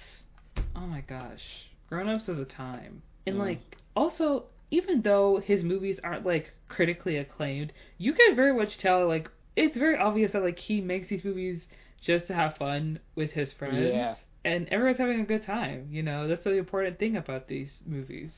[0.78, 1.44] Oh my gosh.
[1.90, 3.02] Grown Ups was a time.
[3.28, 3.40] And Mm.
[3.40, 9.06] like also even though his movies aren't like critically acclaimed, you can very much tell
[9.10, 11.64] like it's very obvious that like he makes these movies
[12.02, 13.92] just to have fun with his friends.
[13.94, 14.16] Yeah.
[14.46, 16.30] And everyone's having a good time, you know.
[16.30, 18.32] That's the important thing about these movies.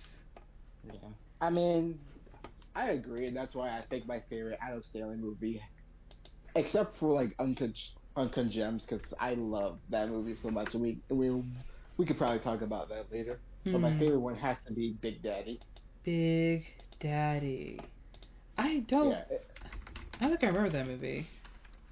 [0.84, 0.94] Yeah.
[1.42, 2.00] I mean,
[2.78, 5.62] I agree, and that's why I think my favorite Adam Sandler movie,
[6.56, 11.32] except for like Uncut Gems, because I love that movie so much, and we we
[11.98, 13.42] we could probably talk about that later.
[13.72, 14.00] But my Hmm.
[14.00, 15.64] favorite one has to be Big Daddy.
[16.04, 16.66] Big
[17.00, 17.82] Daddy.
[18.58, 19.42] I don't Yeah, it,
[20.20, 21.28] I don't think I remember that movie.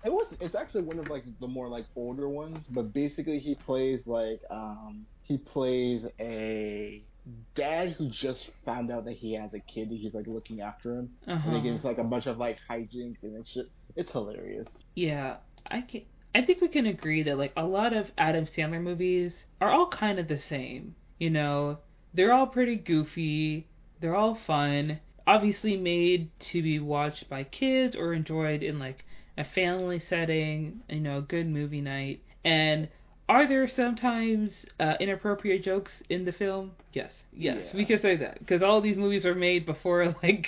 [0.03, 0.27] it was.
[0.39, 4.41] It's actually one of like the more like older ones, but basically he plays like
[4.51, 7.05] um he plays a
[7.55, 10.95] dad who just found out that he has a kid and he's like looking after
[10.99, 11.49] him, Uh-huh.
[11.49, 13.67] and he gets like a bunch of like hijinks and it's shit.
[13.95, 14.67] It's hilarious.
[14.95, 15.37] Yeah,
[15.69, 16.01] I can
[16.33, 19.87] I think we can agree that like a lot of Adam Sandler movies are all
[19.89, 20.95] kind of the same.
[21.17, 21.79] You know,
[22.13, 23.67] they're all pretty goofy,
[24.01, 29.05] they're all fun, obviously made to be watched by kids or enjoyed in like
[29.37, 32.21] a family setting, you know, a good movie night.
[32.43, 32.89] And
[33.27, 36.71] are there sometimes uh, inappropriate jokes in the film?
[36.93, 37.77] Yes, yes, Yeah.
[37.77, 40.47] we can say that because all these movies were made before like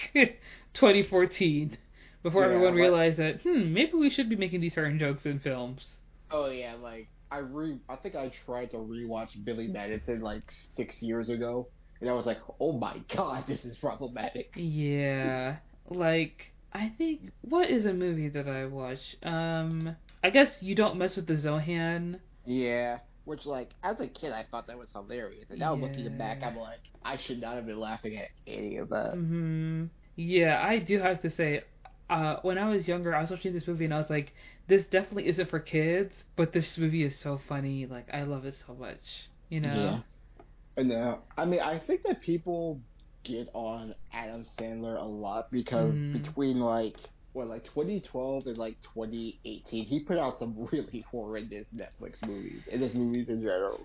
[0.73, 1.77] 2014,
[2.23, 5.25] before Yeah, everyone like- realized that hmm, maybe we should be making these certain jokes
[5.25, 5.85] in films.
[6.31, 10.43] Oh yeah, like I re I think I tried to rewatch Billy Madison like
[10.75, 11.67] six years ago,
[12.01, 14.51] and I was like, oh my god, this is problematic.
[14.55, 15.57] Yeah,
[15.89, 18.99] like I think what is a movie that I watch?
[19.23, 22.19] Um, I guess you don't mess with the Zohan.
[22.47, 26.39] Yeah, which like as a kid I thought that was hilarious, and now looking back,
[26.43, 29.19] I'm like, I should not have been laughing at any of that.
[29.19, 31.63] hmm Yeah, I do have to say,
[32.09, 34.33] uh, when I was younger, I was watching this movie and I was like,
[34.67, 37.85] this definitely isn't for kids, but this movie is so funny.
[37.85, 39.29] Like, I love it so much.
[39.49, 39.97] You know?
[39.97, 40.01] Yeah.
[40.77, 42.81] And uh, I mean, I think that people
[43.25, 46.11] get on Adam Sandler a lot because Mhm.
[46.11, 46.97] between like
[47.37, 52.81] what like 2012 and like 2018, he put out some really horrendous Netflix movies and
[52.81, 53.81] his movies in general.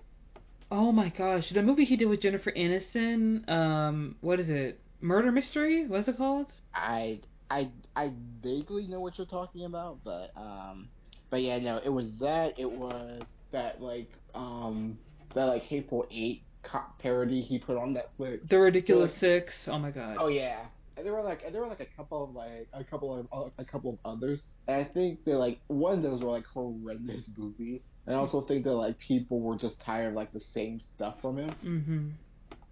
[0.71, 3.47] Oh my gosh, the movie he did with Jennifer Aniston.
[3.47, 4.79] Um, what is it?
[5.01, 5.85] Murder Mystery?
[5.87, 6.47] What's it called?
[6.73, 8.11] I I I
[8.41, 10.89] vaguely know what you're talking about, but um,
[11.29, 12.53] but yeah, no, it was that.
[12.57, 14.97] It was that like um
[15.35, 18.47] that like Hateful Eight co- parody he put on Netflix.
[18.49, 19.53] The Ridiculous Like- Six.
[19.67, 20.17] Oh my god.
[20.19, 20.65] Oh yeah,
[20.97, 23.27] and there were like and there were like a couple of like a couple of
[23.31, 24.41] uh, a couple of others.
[24.67, 27.83] And I think that like one of those were like horrendous movies.
[28.05, 31.15] And I also think that like people were just tired of like the same stuff
[31.21, 31.51] from him.
[31.61, 32.09] hmm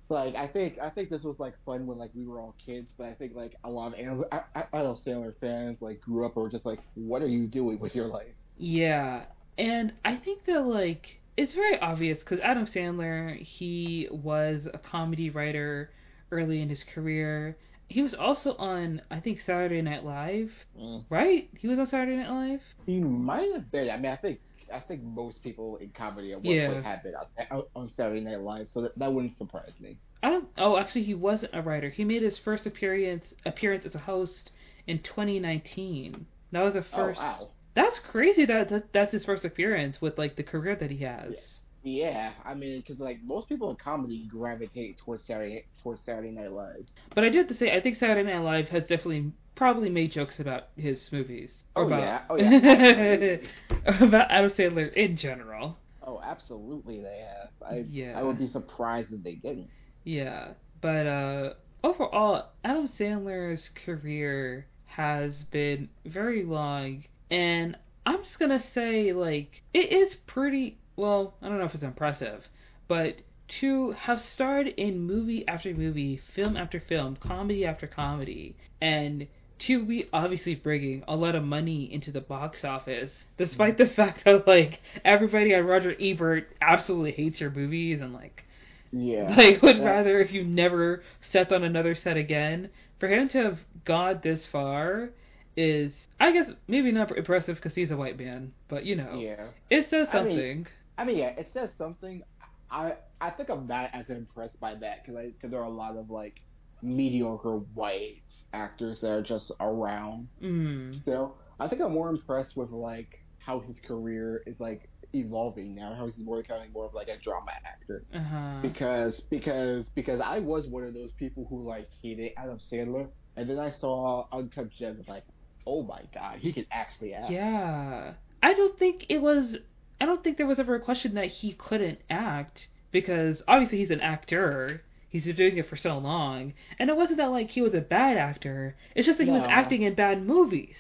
[0.09, 2.89] Like I think I think this was like fun when like we were all kids,
[2.97, 6.25] but I think like a lot of Adam, I, I, Adam Sandler fans like grew
[6.25, 8.33] up or were just like, what are you doing with your life?
[8.57, 9.25] Yeah,
[9.57, 11.07] and I think that like
[11.37, 15.91] it's very obvious because Adam Sandler he was a comedy writer
[16.31, 17.57] early in his career.
[17.91, 21.05] He was also on I think Saturday Night Live, Mm.
[21.09, 21.49] right?
[21.57, 22.61] He was on Saturday Night Live.
[22.85, 23.89] He might have been.
[23.89, 24.39] I mean, I think
[24.73, 26.71] I think most people in comedy at one Yeah.
[26.71, 27.13] point have been
[27.51, 29.97] on, on Saturday Night Live, so that, that wouldn't surprise me.
[30.23, 30.47] I don't.
[30.57, 31.89] Oh, actually, he wasn't a writer.
[31.89, 34.51] He made his first appearance appearance as a host
[34.87, 36.25] in 2019.
[36.51, 37.19] That was the first.
[37.19, 37.47] Oh wow.
[37.73, 38.45] That's crazy.
[38.45, 41.31] That, that that's his first appearance with like the career that he has.
[41.33, 41.39] Yeah,
[41.83, 46.85] I mean, because like most people in comedy gravitate towards Saturday towards Saturday Night Live.
[47.15, 50.11] But I do have to say, I think Saturday Night Live has definitely probably made
[50.11, 51.49] jokes about his movies.
[51.75, 52.21] Or Oh, about, yeah.
[52.29, 53.37] Oh, yeah.
[54.03, 55.77] About Adam Sandler in general.
[56.03, 57.49] Oh, absolutely, they have.
[57.65, 58.19] I Yeah.
[58.19, 59.69] I would be surprised if they didn't.
[60.03, 60.49] Yeah.
[60.81, 69.13] But uh overall, Adam Sandler's career has been very long and I'm just gonna say
[69.13, 72.43] like it is pretty well, I don't know if it's impressive,
[72.87, 73.15] but
[73.59, 79.27] to have starred in movie after movie, film after film, comedy after comedy, and
[79.67, 84.23] to be obviously bringing a lot of money into the box office, despite the fact
[84.25, 88.43] that like everybody on Roger Ebert absolutely hates your movies and like
[88.91, 89.35] Yeah.
[89.37, 89.83] like would Yeah.
[89.85, 92.69] rather if you never stepped on another set again.
[92.99, 95.09] For him to have got this far
[95.57, 99.47] is, I guess, maybe not impressive because he's a white man, but you know, Yeah.
[99.69, 100.67] it says I mean, something.
[100.97, 102.23] I mean, yeah, it says something.
[102.69, 105.69] I I think I'm not as impressed by that because I cause there are a
[105.69, 106.35] lot of like
[106.81, 108.21] mediocre white
[108.53, 111.01] actors that are just around Mm.
[111.01, 111.35] still.
[111.59, 115.93] I think I'm more impressed with like how his career is like evolving now.
[115.95, 118.03] How he's more becoming more of like a drama actor.
[118.13, 118.59] Uh huh.
[118.61, 123.49] Because because because I was one of those people who like hated Adam Sandler, and
[123.49, 125.23] then I saw Uncut Gems like,
[125.67, 127.31] oh my god, he can actually act.
[127.31, 128.13] Yeah.
[128.43, 129.55] I don't think it was.
[130.01, 133.91] I don't think there was ever a question that he couldn't act because obviously he's
[133.91, 134.81] an actor.
[135.09, 137.81] He's been doing it for so long, and it wasn't that like he was a
[137.81, 138.75] bad actor.
[138.95, 140.75] It's just that he was acting in bad movies.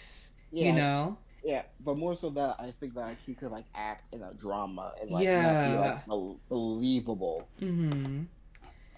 [0.51, 1.17] Yeah, You know.
[1.43, 4.93] Yeah, but more so that I think that he could like act in a drama
[5.01, 5.71] and like not Yeah.
[5.71, 7.47] be like bel- believable.
[7.61, 8.25] Mhm.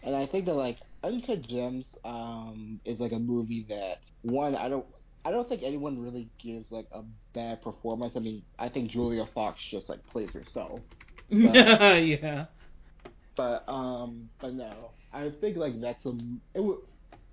[0.03, 4.69] And I think that like Uncut Gems um is like a movie that one I
[4.69, 4.85] don't
[5.25, 7.01] I don't think anyone really gives like a
[7.33, 8.13] bad performance.
[8.15, 10.81] I mean, I think Julia Fox just like plays herself.
[11.29, 12.45] yeah.
[13.35, 14.91] But um but no.
[15.11, 16.09] I think like that's a
[16.53, 16.81] it w-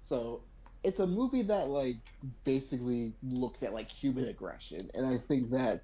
[0.08, 0.44] so
[0.82, 1.96] it's a movie that like
[2.44, 5.82] basically looks at like human aggression and I think that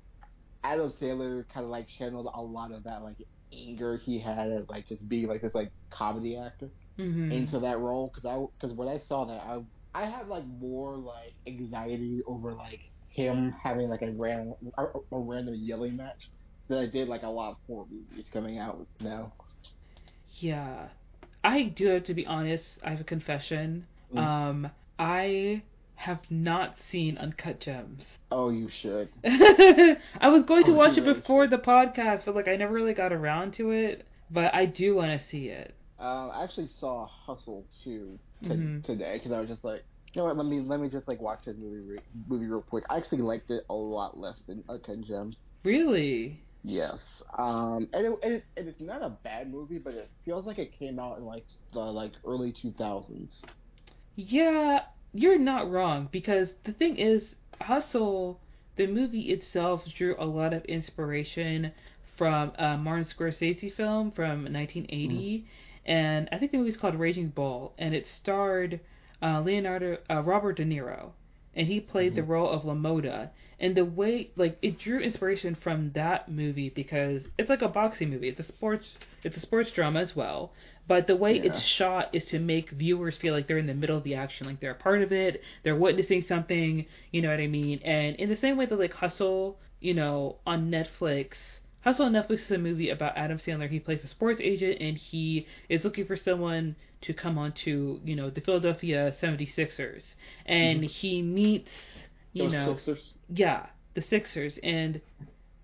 [0.64, 3.17] Adam Sandler kind of like channeled a lot of that like
[3.53, 7.31] anger he had at like just being like this like comedy actor Mhm.
[7.33, 9.61] into that role because I because when I saw that I
[9.95, 12.81] I had like more like anxiety over like
[13.17, 16.31] him having like a random a, a random yelling match
[16.69, 19.33] that I did like a lot of horror movies coming out now.
[20.39, 20.89] Yeah.
[21.43, 23.87] I do have to be honest, I have a confession.
[24.14, 24.19] Mm.
[24.19, 25.62] Um I
[25.95, 28.03] have not seen Uncut Gems.
[28.31, 29.09] Oh, you should.
[29.25, 31.53] I was going to oh, watch it before should.
[31.53, 34.05] the podcast, but like I never really got around to it.
[34.31, 35.73] But I do want to see it.
[35.99, 38.81] Um, I actually saw Hustle too t- mm-hmm.
[38.83, 39.85] today because I was just like,
[40.17, 40.39] you know what?
[40.39, 42.85] Let me let me just like watch this movie re- movie real quick.
[42.89, 45.39] I actually liked it a lot less than Uncut Gems.
[45.62, 46.41] Really?
[46.64, 46.97] Yes.
[47.37, 50.59] Um, and, it, and, it, and it's not a bad movie, but it feels like
[50.59, 51.45] it came out in like
[51.75, 53.31] the like early two thousands.
[54.14, 54.81] Yeah,
[55.12, 57.21] you're not wrong because the thing is,
[57.61, 58.41] Hustle,
[58.79, 61.73] the movie itself drew a lot of inspiration
[62.17, 65.45] from a Martin Scorsese film from 1980, mm.
[65.85, 68.81] and I think the movie's called Raging Bull, and it starred
[69.23, 71.11] uh, Leonardo uh, Robert De Niro,
[71.55, 72.21] and he played mm-hmm.
[72.21, 73.31] the role of LaMotta.
[73.59, 78.11] And the way, like, it drew inspiration from that movie because it's like a boxing
[78.11, 78.29] movie.
[78.29, 78.87] It's a sports,
[79.23, 80.53] it's a sports drama as well.
[80.89, 81.45] But the way yeah.
[81.45, 84.47] it's shot is to make viewers feel like they're in the middle of the action,
[84.47, 87.81] like they're a part of it, they're witnessing something, you know what I mean?
[87.83, 91.33] And in the same way that like Hustle, you know, on Netflix,
[91.87, 93.70] Hustle on Netflix is a movie about Adam Sandler.
[93.70, 98.01] He plays a sports agent and he is looking for someone to come on to,
[98.05, 100.03] you know, the Philadelphia 76ers.
[100.47, 100.89] And mm-hmm.
[100.89, 101.70] he meets,
[102.32, 103.14] you Those know, Sixers?
[103.28, 105.01] yeah, the Sixers and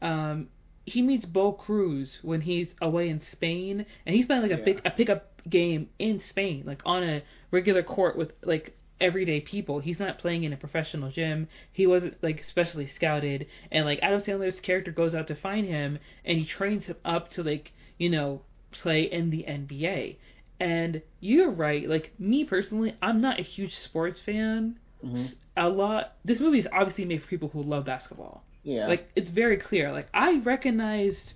[0.01, 0.49] um
[0.85, 4.65] he meets Bo Cruz when he's away in Spain, and he's playing like a yeah.
[4.65, 9.81] big a pickup game in Spain, like on a regular court with like everyday people.
[9.81, 11.49] He's not playing in a professional gym.
[11.73, 15.99] He wasn't like specially scouted, and like Adam Sandler's character goes out to find him,
[16.25, 20.17] and he trains him up to like you know play in the NBA.
[20.61, 21.89] And you're right.
[21.89, 24.79] Like me personally, I'm not a huge sports fan.
[25.05, 25.25] Mm-hmm.
[25.57, 26.15] A lot.
[26.25, 28.45] This movie is obviously made for people who love basketball.
[28.63, 28.87] Yeah.
[28.87, 29.93] Like it's very clear.
[29.93, 31.35] Like I recognized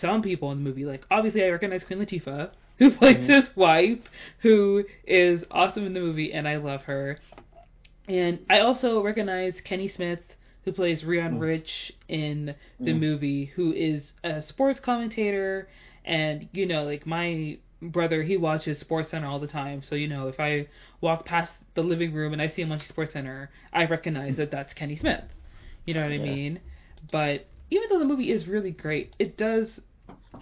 [0.00, 0.84] some people in the movie.
[0.84, 3.32] Like obviously I recognize Queen Latifah, who plays mm-hmm.
[3.32, 4.00] his wife,
[4.40, 7.18] who is awesome in the movie, and I love her.
[8.08, 10.20] And I also recognize Kenny Smith,
[10.64, 11.40] who plays Leon mm.
[11.40, 13.00] Rich in the mm.
[13.00, 15.68] movie, who is a sports commentator.
[16.04, 19.82] And you know, like my brother, he watches Sports Center all the time.
[19.88, 20.68] So you know, if I
[21.00, 24.50] walk past the living room and I see him on Sports Center, I recognize that
[24.50, 25.24] that's Kenny Smith.
[25.84, 26.20] You know what yeah.
[26.20, 26.60] I mean?
[27.10, 29.68] But even though the movie is really great, it does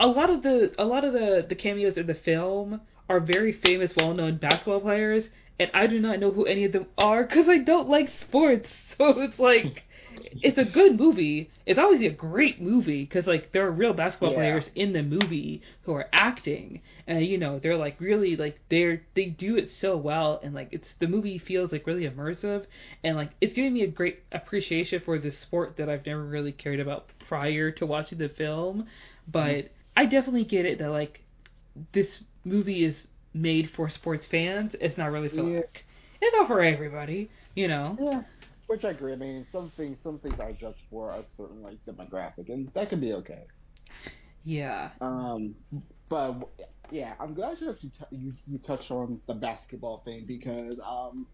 [0.00, 3.52] a lot of the a lot of the the cameos in the film are very
[3.52, 5.24] famous, well-known basketball players,
[5.58, 8.68] and I do not know who any of them are because I don't like sports.
[8.96, 9.82] So it's like
[10.16, 11.50] it's a good movie.
[11.66, 14.36] It's obviously a great movie because like there are real basketball yeah.
[14.36, 19.02] players in the movie who are acting, and you know they're like really like they're
[19.16, 22.66] they do it so well, and like it's the movie feels like really immersive,
[23.02, 26.52] and like it's giving me a great appreciation for this sport that I've never really
[26.52, 28.86] cared about prior to watching the film,
[29.28, 29.70] but.
[29.96, 31.20] I definitely get it that like
[31.92, 34.74] this movie is made for sports fans.
[34.80, 35.56] It's not really for yeah.
[35.58, 35.84] like
[36.20, 37.96] it's not for everybody, you know.
[38.00, 38.22] Yeah.
[38.66, 39.12] Which I agree.
[39.12, 42.88] I mean, some things, some things are judged for a certain like demographic, and that
[42.88, 43.44] can be okay.
[44.44, 44.90] Yeah.
[45.00, 45.54] Um,
[46.08, 46.48] but
[46.90, 51.26] yeah, I'm glad you actually t- you you touched on the basketball thing because um,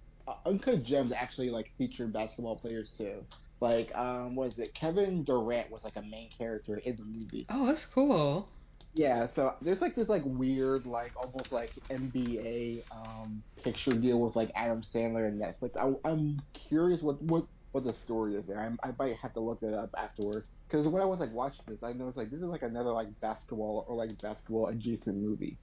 [0.44, 3.24] Uncut Gems actually like featured basketball players too.
[3.60, 4.74] Like um, what is it?
[4.74, 7.46] Kevin Durant was like a main character in the movie.
[7.50, 8.48] Oh, that's cool.
[8.92, 14.34] Yeah, so there's like this like weird like almost like NBA um picture deal with
[14.34, 15.76] like Adam Sandler and Netflix.
[15.76, 18.58] I, I'm curious what what what the story is there.
[18.58, 21.64] I, I might have to look it up afterwards because when I was like watching
[21.68, 25.58] this, I noticed like this is like another like basketball or like basketball adjacent movie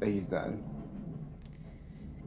[0.00, 0.62] that he's done.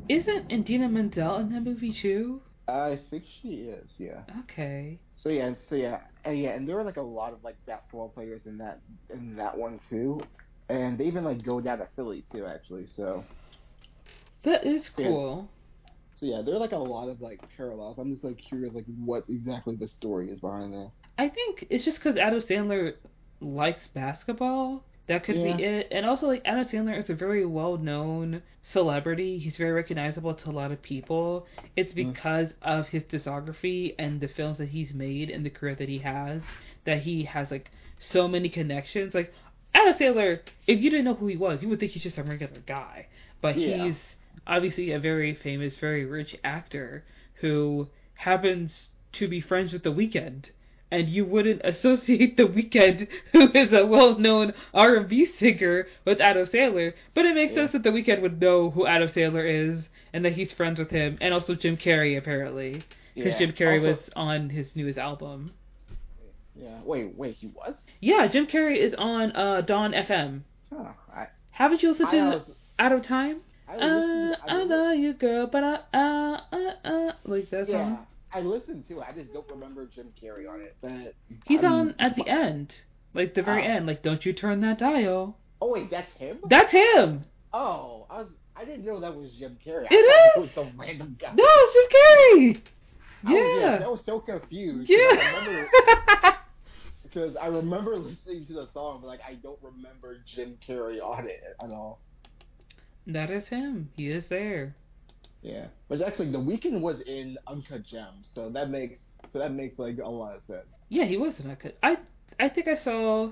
[0.10, 2.42] Isn't Idina Menzel in that movie too?
[2.68, 3.90] I think she is.
[4.00, 4.22] Yeah.
[4.44, 5.00] Okay.
[5.22, 8.10] So yeah, so yeah, and yeah, and there were like a lot of like basketball
[8.10, 10.22] players in that in that one too,
[10.70, 12.88] and they even like go down to Philly too, actually.
[12.88, 13.26] So
[14.44, 15.50] that is cool.
[15.50, 15.92] Yeah.
[16.16, 17.98] So yeah, there are like a lot of like parallels.
[17.98, 20.92] I'm just like curious, like what exactly the story is behind that.
[21.18, 22.94] I think it's just because Adam Sandler
[23.42, 24.84] likes basketball.
[25.10, 25.58] That could yeah.
[25.58, 25.88] be it.
[25.90, 29.40] And also, like Adam Sandler is a very well-known celebrity.
[29.40, 31.48] He's very recognizable to a lot of people.
[31.76, 32.12] It's mm-hmm.
[32.12, 32.54] because mm.
[32.62, 36.44] of his discography and the films that he's made and the career that he has
[36.86, 39.16] that he has like so many connections.
[39.16, 39.34] Like
[39.74, 42.24] Adam Sandler, if you didn't know who he was, you would think he's just a
[42.24, 43.08] regular guy.
[43.42, 43.86] But yeah.
[43.86, 43.98] he's
[44.46, 47.04] obviously a very famous, very rich actor
[47.42, 50.52] who happens to be friends with The Weeknd
[50.92, 56.94] and you wouldn't associate The Weeknd, who is a well-known R&B singer, with Adam Sandler.
[57.14, 57.60] But it makes yeah.
[57.64, 59.46] sense that The Weeknd would know who Adam Sandler
[59.78, 59.84] is
[60.14, 62.84] and that he's friends with him, and also Jim Carrey apparently.
[63.16, 63.40] because Yeah.
[63.40, 65.52] Jim Carrey Also- was on his newest album.
[66.56, 66.80] Yeah.
[66.84, 67.76] Wait, wait, he was?
[68.02, 70.42] Yeah, Jim Carrey is on uh Dawn FM.
[70.74, 70.92] Huh.
[71.16, 72.42] I Haven't you listened to was
[72.80, 73.42] Out of Time?
[73.68, 77.70] I Uh, listened, I I love you, girl, but I, uh, uh, uh, like that
[77.70, 77.96] Yeah.
[77.96, 78.08] song.
[78.32, 79.06] I listened to it.
[79.10, 80.76] I just don't remember Jim Carrey on it.
[80.82, 81.16] But
[81.46, 82.74] He's I'm- on at the end,
[83.14, 83.72] like the very Oh.
[83.72, 83.86] end.
[83.88, 85.38] Like, don't you turn that dial.
[85.62, 86.40] Oh wait, that's him.
[86.50, 87.26] That's him.
[87.54, 88.28] Oh, I was.
[88.56, 89.86] I didn't know that was Jim Carrey.
[89.86, 90.32] I It is?
[90.36, 91.34] It was some random guy.
[91.34, 92.62] No, it's Jim Carrey.
[93.26, 93.86] I was, Yeah.
[93.86, 94.90] I was so confused.
[94.90, 96.34] Yeah.
[97.04, 101.26] because I remember listening to the song, but like I don't remember Jim Carrey on
[101.28, 102.00] it at all.
[103.08, 103.90] that is him.
[103.98, 104.76] He is there.
[105.42, 109.00] Yeah, but actually, the Weeknd was in Uncut Gems, so that makes
[109.32, 110.66] so that makes like a lot of sense.
[110.90, 111.78] Yeah, he was in Uncut.
[111.82, 111.98] I
[112.40, 113.32] I think I saw.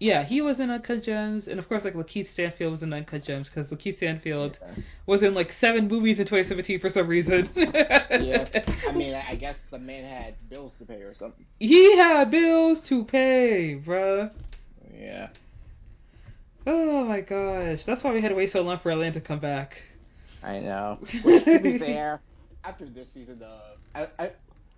[0.00, 3.24] Yeah, he was in Uncut Gems, and of course, like Lakeith Stanfield was in Uncut
[3.24, 4.74] Gems because Lakeith Stanfield Yeah.
[5.06, 7.50] was in like seven movies in 2017 for some reason.
[7.56, 8.46] yeah,
[8.88, 11.44] I mean, I I guess the man had bills to pay or something.
[11.58, 14.30] he had bills to pay, bruh.
[14.96, 15.30] Yeah.
[16.64, 19.40] Oh my gosh, that's why we had to wait so long for Atlanta to come
[19.40, 19.74] back.
[20.48, 20.98] I know.
[21.24, 22.22] Which, to be fair,
[22.64, 23.60] after this season, uh,
[23.94, 24.30] I, I,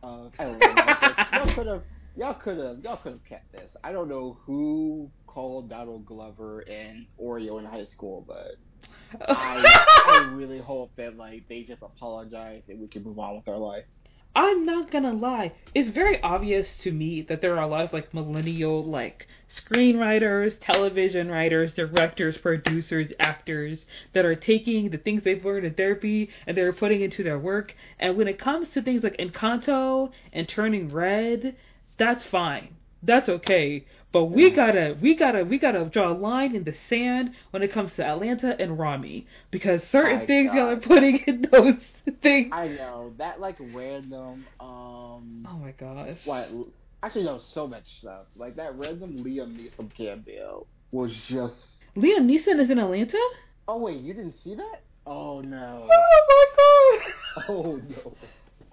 [0.02, 0.66] uh, I don't know.
[0.66, 1.82] y'all could have,
[2.16, 3.70] y'all could have, y'all could have kept this.
[3.84, 8.56] I don't know who called Donald Glover and Oreo in high school, but
[9.28, 13.46] I, I really hope that like they just apologize and we can move on with
[13.46, 13.84] our life.
[14.35, 15.53] I'm not gonna lie.
[15.74, 20.55] It's very obvious to me that there are a lot of like millennial like screenwriters,
[20.61, 26.57] television writers, directors, producers, actors that are taking the things they've learned in therapy and
[26.57, 27.74] they're putting into their work.
[27.99, 31.57] And when it comes to things like Encanto and Turning Red,
[31.99, 32.76] that's fine.
[33.03, 33.85] That's okay.
[34.12, 37.72] But we gotta, we gotta, we gotta draw a line in the sand when it
[37.72, 41.74] comes to Atlanta and Ramy because certain My things y'all are putting in those
[42.22, 42.48] things.
[42.52, 46.18] I know that like random, um, Oh my gosh.
[46.24, 46.48] what?
[47.02, 48.26] Actually, no, so much stuff.
[48.36, 51.54] Like that random Liam Neeson cameo was just.
[51.96, 53.16] Liam Neeson is in Atlanta?
[53.68, 54.80] Oh wait, you didn't see that?
[55.06, 55.88] Oh no.
[55.88, 56.96] Oh
[57.38, 57.44] my god!
[57.48, 58.12] Oh no.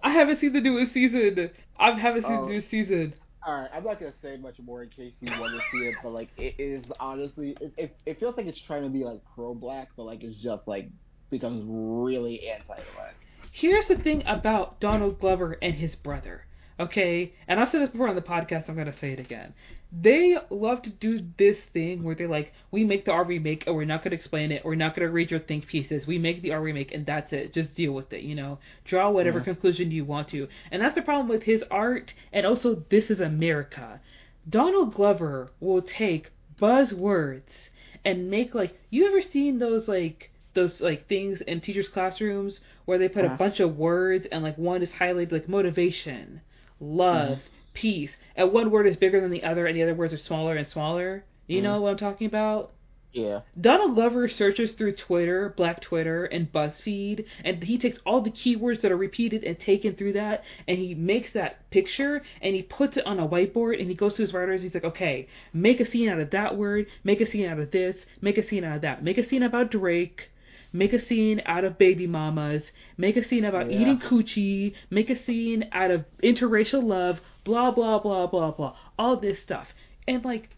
[0.03, 1.51] I haven't seen the newest season.
[1.79, 2.45] I haven't seen Oh.
[2.47, 3.13] the newest season.
[3.45, 5.95] All right, I'm not gonna say much more in case you want to see it,
[6.03, 9.21] but like it is honestly, it, it, it feels like it's trying to be like
[9.35, 10.89] pro-black, but like it's just like
[11.29, 13.15] becomes really anti-black.
[13.53, 16.45] Here's the thing about Donald Glover and his brother.
[16.79, 18.69] Okay, and I've said this before on the podcast.
[18.69, 19.53] I'm gonna say it again.
[19.91, 23.75] They love to do this thing where they're like, "We make the R remake, and
[23.75, 24.63] we're not gonna explain it.
[24.63, 26.05] We're not gonna read your think pieces.
[26.05, 27.51] We make the R remake, and that's it.
[27.53, 28.21] Just deal with it.
[28.21, 29.45] You know, draw whatever Yeah.
[29.45, 33.21] conclusion you want to." And that's the problem with his art, and also This Is
[33.21, 33.99] America.
[34.47, 36.29] Donald Glover will take
[36.61, 37.69] buzzwords
[38.05, 42.97] and make like you ever seen those like those like things in teachers' classrooms where
[42.97, 43.37] they put a Uh-huh.
[43.37, 46.41] bunch of words and like one is highlighted like motivation,
[46.79, 47.41] love, Uh-huh.
[47.73, 50.55] peace, and one word is bigger than the other and the other words are smaller
[50.55, 51.23] and smaller.
[51.47, 51.63] You Mhm.
[51.63, 52.71] know what I'm talking about?
[53.13, 53.41] Yeah.
[53.59, 58.81] Donald Glover searches through Twitter, Black Twitter, and BuzzFeed, and he takes all the keywords
[58.81, 62.97] that are repeated and taken through that, and he makes that picture, and he puts
[62.97, 65.85] it on a whiteboard, and he goes to his writers, he's like, okay, make a
[65.89, 68.75] scene out of that word, make a scene out of this, make a scene out
[68.75, 70.29] of that, make a scene about Drake,
[70.73, 72.63] make a scene out of baby mamas,
[72.97, 73.79] make a scene about Yeah.
[73.79, 79.17] eating coochie, make a scene out of interracial love, blah, blah, blah, blah, blah, all
[79.17, 79.73] this stuff.
[80.07, 80.49] And, like,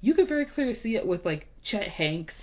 [0.00, 2.34] you could very clearly see it with like Chet Hanks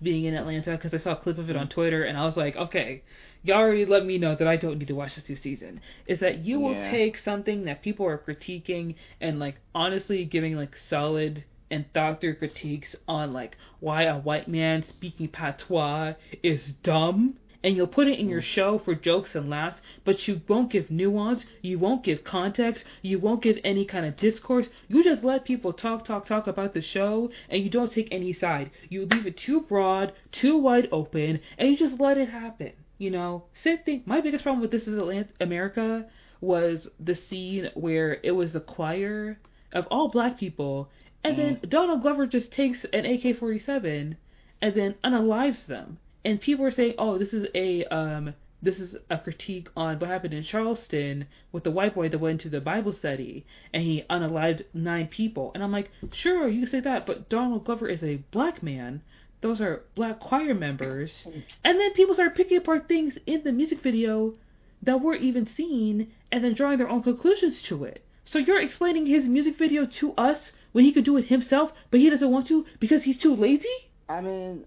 [0.00, 2.36] being in Atlanta because I saw a clip of it on Twitter and I was
[2.36, 3.02] like, okay,
[3.44, 5.80] y'all already let me know that I don't need to watch this new season.
[6.06, 10.74] Is that you will take something that people are critiquing and like honestly giving like
[10.88, 17.34] solid and thought through critiques on like why a white man speaking patois is dumb
[17.64, 18.44] and you'll put it in your mm.
[18.44, 23.18] show for jokes and laughs, but you won't give nuance, you won't give context, you
[23.18, 24.66] won't give any kind of discourse.
[24.88, 28.32] You just let people talk, talk, talk about the show, and you don't take any
[28.32, 28.70] side.
[28.88, 32.72] You leave it too broad, too wide open, and you just let it happen.
[32.98, 34.02] You know, same thing.
[34.06, 36.06] My biggest problem with This Is Atlant- America
[36.40, 39.38] was the scene where it was the choir
[39.72, 40.90] of all black people,
[41.24, 44.16] and then Donald Glover just takes an AK-47
[44.60, 45.98] and then unalives them.
[46.24, 50.08] And people are saying, "Oh, this is a um, this is a critique on what
[50.08, 54.04] happened in Charleston with the white boy that went to the Bible study and he
[54.10, 58.02] unalived nine people." And I'm like, "Sure, you can say that, but Donald Glover is
[58.02, 59.02] a black man.
[59.42, 61.26] Those are black choir members."
[61.64, 64.34] And then people start picking apart things in the music video
[64.82, 68.04] that weren't even seen and then drawing their own conclusions to it.
[68.24, 72.00] So you're explaining his music video to us when he could do it himself, but
[72.00, 73.68] he doesn't want to because he's too lazy?
[74.08, 74.64] I mean,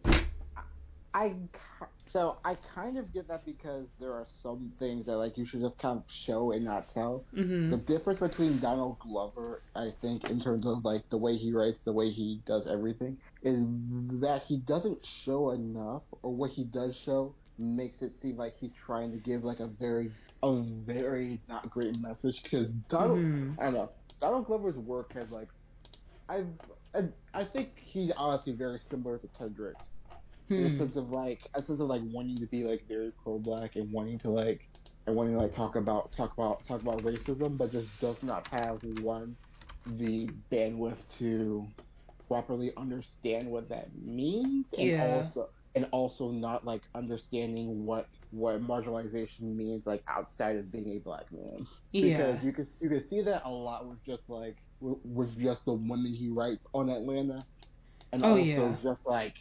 [1.14, 1.34] I
[2.08, 5.60] So I kind of get that because there are some things that like you should
[5.60, 7.26] just kind of show and not tell.
[7.36, 7.72] Mm-hmm.
[7.72, 11.80] The difference between Donald Glover, I think, in terms of like the way he writes,
[11.84, 13.58] the way he does everything, is
[14.22, 18.72] that he doesn't show enough, or what he does show makes it seem like he's
[18.86, 20.10] trying to give like a very,
[20.42, 22.42] a very not great message.
[22.44, 23.60] Because Donald, Mhm.
[23.60, 23.90] I don't know,
[24.22, 25.50] Donald Glover's work has like,
[26.30, 26.48] I've,
[26.94, 27.00] I,
[27.34, 29.78] I think he's honestly very similar to Kendrick
[30.56, 30.78] in a Hmm.
[30.78, 33.92] sense of like a sense of like wanting to be like very pro black and
[33.92, 34.62] wanting to like
[35.08, 38.46] and wanting to like talk about talk about talk about racism but just does not
[38.52, 39.38] have one
[39.86, 41.74] the bandwidth to
[42.28, 45.00] properly understand what that means and Yeah.
[45.00, 51.00] also and also not like understanding what what marginalization means like outside of being a
[51.04, 52.02] black man Yeah.
[52.02, 54.58] because you can you can see that a lot with just like
[55.04, 57.46] with just the women he writes on Atlanta,
[58.12, 58.76] and Oh, also yeah.
[58.84, 59.34] just like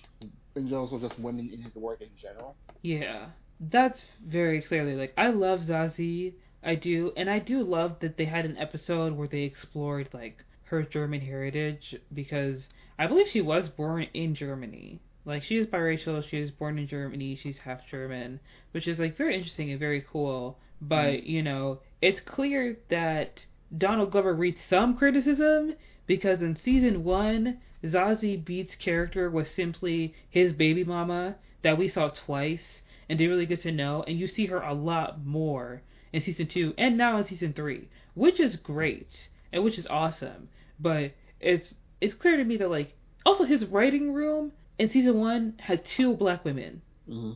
[0.56, 2.56] and also just women in his work in general.
[2.82, 3.26] Yeah,
[3.60, 8.24] that's very clearly like I love Zazie, I do, and I do love that they
[8.24, 12.58] had an episode where they explored like her German heritage because
[12.98, 15.00] I believe she was born in Germany.
[15.24, 18.40] Like she is biracial, she was born in Germany, she's half German,
[18.72, 20.58] which is like very interesting and very cool.
[20.80, 21.26] But mm.
[21.26, 23.40] you know, it's clear that
[23.76, 25.74] Donald Glover reads some criticism
[26.06, 32.08] because in season one, Zazie Beetz' character was simply his baby mama that we saw
[32.08, 36.22] twice and didn't really get to know, and you see her a lot more in
[36.22, 40.48] season two and now in season three, which is great and which is awesome.
[40.78, 42.96] But it's it's clear to me that like
[43.26, 46.82] also his writing room in season one had two black women.
[47.08, 47.32] Mm-hmm.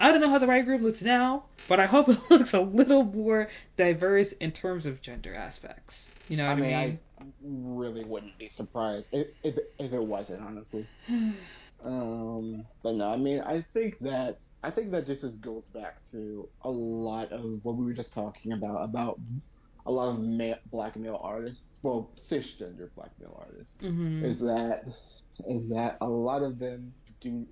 [0.00, 2.60] I don't know how the writing room looks now, but I hope it looks a
[2.60, 5.94] little more diverse in terms of gender aspects.
[6.28, 7.00] You know what I I mean, mean?
[7.20, 10.86] I really wouldn't be surprised if if, if it wasn't honestly.
[11.82, 15.96] Um, but no, I mean, I think that I think that just just goes back
[16.12, 19.18] to a lot of what we were just talking about about
[19.86, 23.72] a lot of male, black male artists, well, cisgender black male artists.
[23.80, 24.82] hmm is that
[25.48, 27.46] is that a lot of them do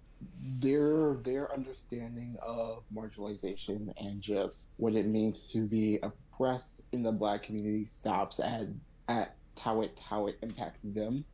[0.61, 7.13] their their understanding of marginalization and just what it means to be oppressed in the
[7.13, 8.63] black community stops at
[9.09, 11.25] at how it how it impacts them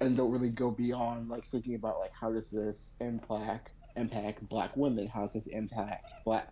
[0.00, 4.76] and don't really go beyond like thinking about like how does this impact impact black
[4.76, 6.48] women how does this impact black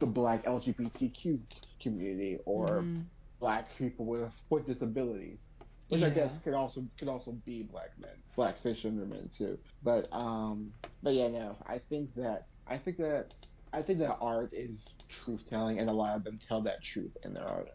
[0.00, 1.38] the black LGBTQ
[1.80, 3.04] community or Mhm.
[3.40, 5.40] black people with with disabilities,
[5.88, 9.58] which I guess could also could also be black men, black cisgender men too.
[9.82, 10.72] But um,
[11.02, 13.26] but yeah, no, I think that I think that
[13.72, 14.78] I think that art is
[15.24, 17.68] truth telling, and a lot of them tell that truth in their art.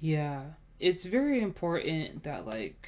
[0.00, 0.42] Yeah,
[0.78, 2.86] it's very important that like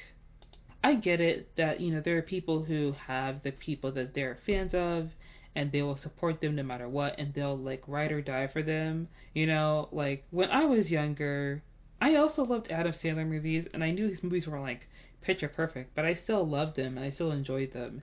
[0.83, 4.39] I get it that you know there are people who have the people that they're
[4.45, 5.09] fans of
[5.55, 8.63] and they will support them no matter what and they'll like ride or die for
[8.63, 9.07] them.
[9.33, 11.63] You know, like when I was younger,
[12.03, 14.87] I also loved Adam Sandler movies and I knew his movies were like
[15.21, 18.01] picture perfect, but I still loved them and I still enjoyed them.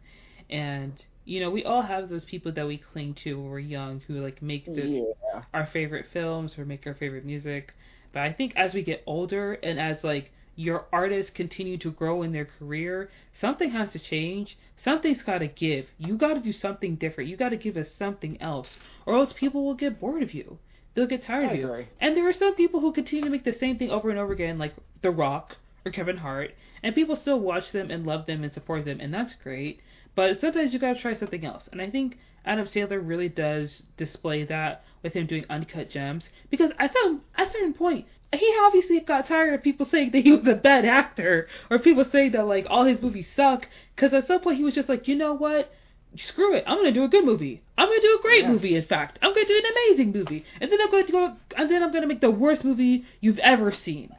[0.49, 4.01] And you know, we all have those people that we cling to when we're young
[4.01, 4.93] who like make the
[5.23, 7.75] Yeah, our favorite films or make our favorite music.
[8.13, 12.23] But I think as we get older and as like your artists continue to grow
[12.23, 14.59] in their career, something has to change.
[14.83, 15.87] Something's got to give.
[15.99, 17.31] You got to do something different.
[17.31, 20.59] You got to give us something else, or else people will get bored of you.
[20.95, 21.71] They'll get tired I of you.
[21.71, 21.89] agree.
[22.01, 24.33] And there are some people who continue to make the same thing over and over
[24.33, 28.43] again, like The Rock or Kevin Hart, and people still watch them and love them
[28.43, 29.81] and support them, and that's great.
[30.15, 34.45] But sometimes you gotta try something else, and I think Adam Sandler really does display
[34.45, 39.01] that with him doing Uncut Gems, because at some at a certain point, he obviously
[39.01, 42.47] got tired of people saying that he was a bad actor, or people saying that
[42.47, 45.35] like all his movies suck, because at some point he was just like, you know
[45.35, 45.73] what?
[46.17, 46.65] Screw it.
[46.67, 47.63] I'm gonna do a good movie.
[47.79, 48.51] I'm gonna do a great Yeah.
[48.51, 48.75] movie.
[48.75, 51.71] In fact, I'm gonna do an amazing movie, and then I'm going to go, and
[51.71, 54.11] then I'm gonna make the worst movie you've ever seen.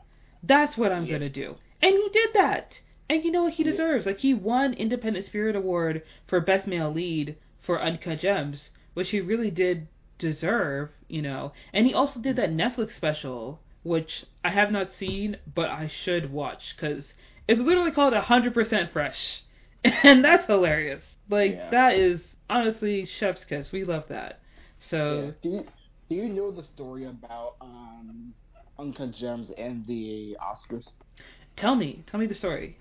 [0.44, 1.14] That's what I'm Yeah.
[1.14, 1.56] gonna do.
[1.82, 2.80] And he did that.
[3.10, 3.72] And you know what he Yeah.
[3.72, 4.06] deserves?
[4.06, 9.20] Like he won Independent Spirit Award for Best Male Lead for Uncut Gems, which he
[9.20, 9.88] really did
[10.18, 11.52] deserve, you know.
[11.74, 12.38] And he also did mm.
[12.38, 17.12] that Netflix special, which I have not seen, but I should watch because
[17.48, 19.42] it's literally called 100% Fresh,
[19.84, 21.04] and that's hilarious.
[21.32, 21.70] Like Yeah.
[21.72, 23.72] that is honestly chef's kiss.
[23.72, 24.42] We love that.
[24.80, 25.32] So Yeah.
[25.42, 25.68] Do you
[26.10, 28.34] do you know the story about um
[28.78, 30.88] Uncut Gems and the Oscars?
[31.56, 32.78] tell me, tell me the story.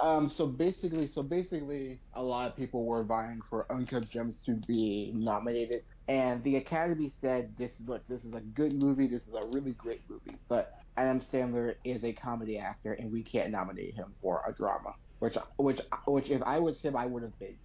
[0.00, 4.54] Um, so basically, so basically, a lot of people were vying for Uncut Gems to
[4.54, 9.08] be nominated, and the Academy said, "This is what this is a good movie.
[9.08, 13.24] This is a really great movie." But Adam Sandler is a comedy actor, and we
[13.24, 14.94] can't nominate him for a drama.
[15.18, 17.56] Which, which, which, if I was him, I would have been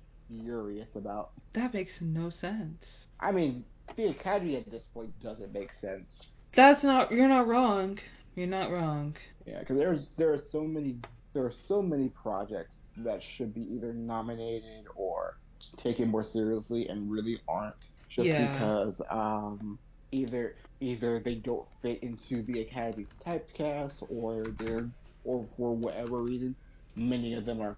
[0.41, 1.31] furious about.
[1.53, 2.83] That makes no sense.
[3.19, 3.63] I mean,
[3.95, 6.25] the Academy at this point doesn't make sense.
[6.55, 7.11] That's not.
[7.11, 7.99] You're not wrong.
[8.35, 9.15] You're not wrong.
[9.45, 10.95] Yeah, because there's there are so many
[11.33, 15.37] there are so many projects that should be either nominated or
[15.77, 17.75] taken more seriously and really aren't
[18.09, 18.51] just Yeah.
[18.53, 19.79] because um
[20.11, 24.87] either either they don't fit into the Academy's typecast or they're
[25.25, 26.55] or for whatever reason
[26.95, 27.75] many of them are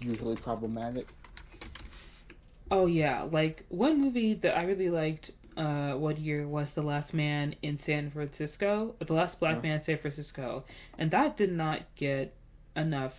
[0.00, 1.06] usually problematic.
[2.70, 7.14] Oh yeah, like one movie that I really liked uh one year was The Last
[7.14, 9.62] Man in San Francisco, The Last Black Oh.
[9.62, 10.64] Man in San Francisco,
[10.98, 12.34] and that did not get
[12.74, 13.14] enough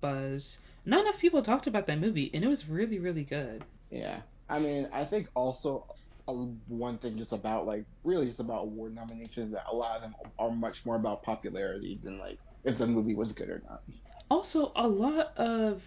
[0.00, 0.58] buzz.
[0.84, 3.64] Not enough people talked about that movie, and it was really really good.
[3.90, 4.20] Yeah.
[4.48, 5.86] I mean, I think also
[6.26, 6.32] uh,
[6.68, 10.14] one thing just about like really just about award nominations that a lot of them
[10.38, 13.82] are much more about popularity than like if the movie was good or not.
[14.30, 15.82] Also, a lot of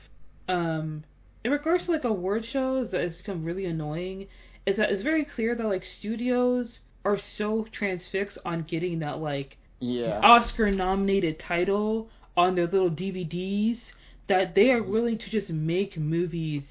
[0.48, 1.04] um
[1.44, 4.28] in regards to like award shows that has become really annoying
[4.66, 9.58] is that it's very clear that like studios are so transfixed on getting that like
[9.80, 10.20] Yeah.
[10.24, 13.80] Oscar nominated title on their little DVDs
[14.28, 16.64] that they are willing to just make movies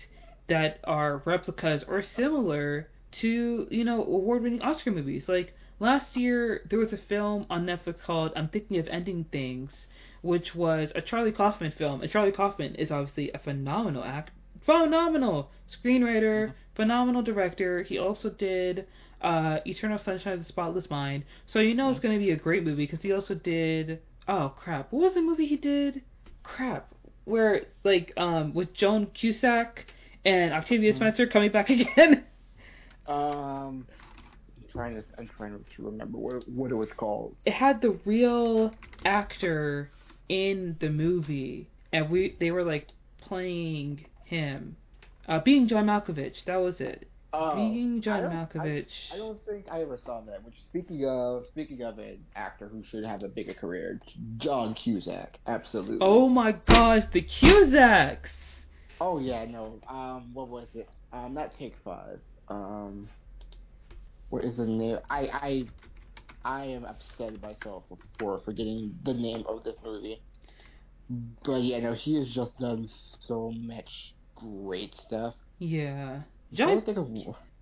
[0.49, 5.25] that are replicas or similar to, you know, award winning Oscar movies.
[5.29, 9.87] Like last year there was a film on Netflix called I'm Thinking of Ending Things,
[10.23, 12.01] which was a Charlie Kaufman film.
[12.01, 14.31] And Charlie Kaufman is obviously a phenomenal act
[14.67, 17.83] phenomenal screenwriter, phenomenal director.
[17.83, 18.87] He also did
[19.21, 21.25] uh, Eternal Sunshine of the Spotless Mind.
[21.47, 24.01] So you know it's going to be a great movie because he also did.
[24.29, 24.93] Oh crap!
[24.93, 26.03] What was the movie he did?
[26.43, 26.95] Crap,
[27.25, 29.87] where like um with Joan Cusack
[30.25, 30.97] and Octavia Mhm.
[30.97, 32.25] Spencer coming back again.
[33.07, 33.87] Um,
[34.57, 37.37] I'm trying to I'm trying to remember what what it was called.
[37.45, 39.91] it had the real actor
[40.29, 42.89] in the movie, and we they were like
[43.21, 44.77] playing him,
[45.29, 46.45] uh, being John Malkovich.
[46.47, 47.09] That was it.
[47.35, 48.87] Oh, being John don't- Malkovich.
[49.11, 50.45] I, I don't think I ever saw that.
[50.45, 54.01] Which speaking of speaking of an actor who should have a bigger career,
[54.39, 55.99] John Cusack, absolutely.
[56.01, 58.29] Oh my gosh, the Cusacks!
[59.01, 59.79] Oh yeah, no.
[59.89, 60.89] Um, what was it?
[61.13, 62.21] Um, not Take Five.
[62.49, 63.09] Um,
[64.31, 64.99] what is the name?
[65.11, 65.65] I I
[66.45, 67.85] I am upset at myself
[68.19, 70.21] for forgetting the name of this movie.
[71.45, 72.87] But yeah, no, he has just done
[73.21, 74.15] so much
[74.65, 75.35] great stuff.
[75.59, 76.21] Yeah.
[76.53, 77.09] I John don't think of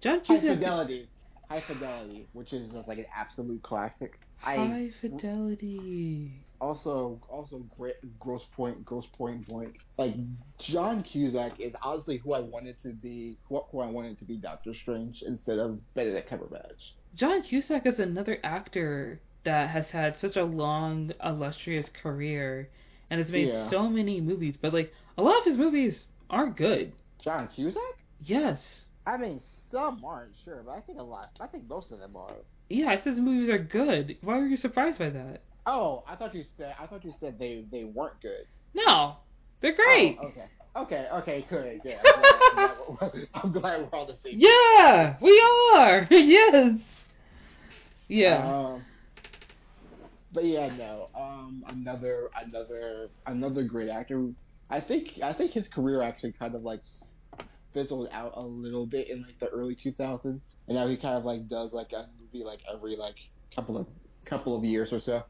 [0.00, 0.40] John High.
[0.40, 1.08] Fidelity.
[1.48, 4.18] High Fidelity, which is just like an absolute classic.
[4.42, 6.32] I High fidelity.
[6.60, 9.76] also also great Grosse Pointe Grosse Pointe Blank.
[9.98, 10.14] Like
[10.60, 14.36] John Cusack is honestly who I wanted to be who, who I wanted to be
[14.36, 16.92] Doctor Strange instead of Benedict Cumberbatch.
[17.16, 22.68] John Cusack is another actor that has had such a long, illustrious career
[23.10, 23.68] and has made Yeah.
[23.70, 26.92] so many movies, but like a lot of his movies aren't good.
[27.22, 27.82] John Cusack?
[28.24, 28.58] Yes.
[29.06, 32.16] I mean some aren't sure, but I think a lot I think most of them
[32.16, 32.34] are.
[32.68, 34.16] Yeah, I said his movies are good.
[34.22, 35.42] Why were you surprised by that?
[35.66, 38.46] Oh, I thought you said I thought you said they they weren't good.
[38.74, 39.16] No,
[39.60, 40.18] they're great.
[40.22, 40.44] Oh, okay.
[40.76, 41.80] Okay, okay, good.
[41.84, 42.00] Yeah.
[42.04, 44.38] I'm glad, I'm glad we're- I'm glad we're all the same.
[44.38, 45.42] Yeah, we
[45.74, 46.06] are.
[46.10, 46.78] yes.
[48.06, 48.36] Yeah.
[48.48, 48.84] Um,
[50.32, 51.08] but yeah, no.
[51.14, 54.28] Um, another, another, another great actor.
[54.70, 56.80] I think, I think his career actually kind of like
[57.74, 61.24] fizzled out a little bit in like the early 2000s, and now he kind of
[61.24, 63.16] like does like a movie like every like
[63.54, 63.86] couple of
[64.24, 65.22] couple of years or so.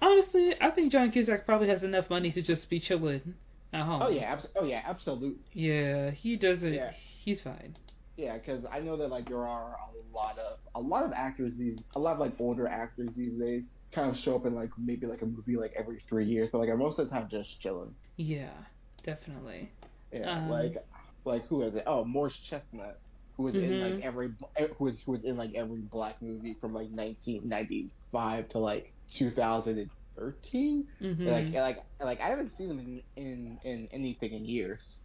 [0.00, 3.34] Honestly, I think John Cusack probably has enough money to just be chilling
[3.72, 4.02] at home.
[4.02, 5.36] Oh yeah, abs- oh yeah, absolutely.
[5.52, 6.72] Yeah, he doesn't.
[6.72, 6.92] Yeah.
[7.24, 7.76] He's fine.
[8.16, 11.54] Yeah, because I know that like there are a lot of a lot of actors
[11.58, 13.64] these a lot of like older actors these days
[13.96, 16.58] kind of show up in like maybe like a movie like every three years, but
[16.58, 17.94] like I'm most of the time just chilling.
[18.16, 18.50] Yeah,
[19.04, 19.72] definitely.
[20.12, 20.76] Yeah, Um, like
[21.24, 21.82] like who is it?
[21.86, 23.00] Oh, Morris Chestnut,
[23.36, 23.80] who was in Mhm.
[23.96, 24.30] like every
[24.78, 30.86] who was who was in like every black movie from like 1995 to like 2013.
[31.00, 34.98] hmm Like like like I haven't seen him in, in in anything in years.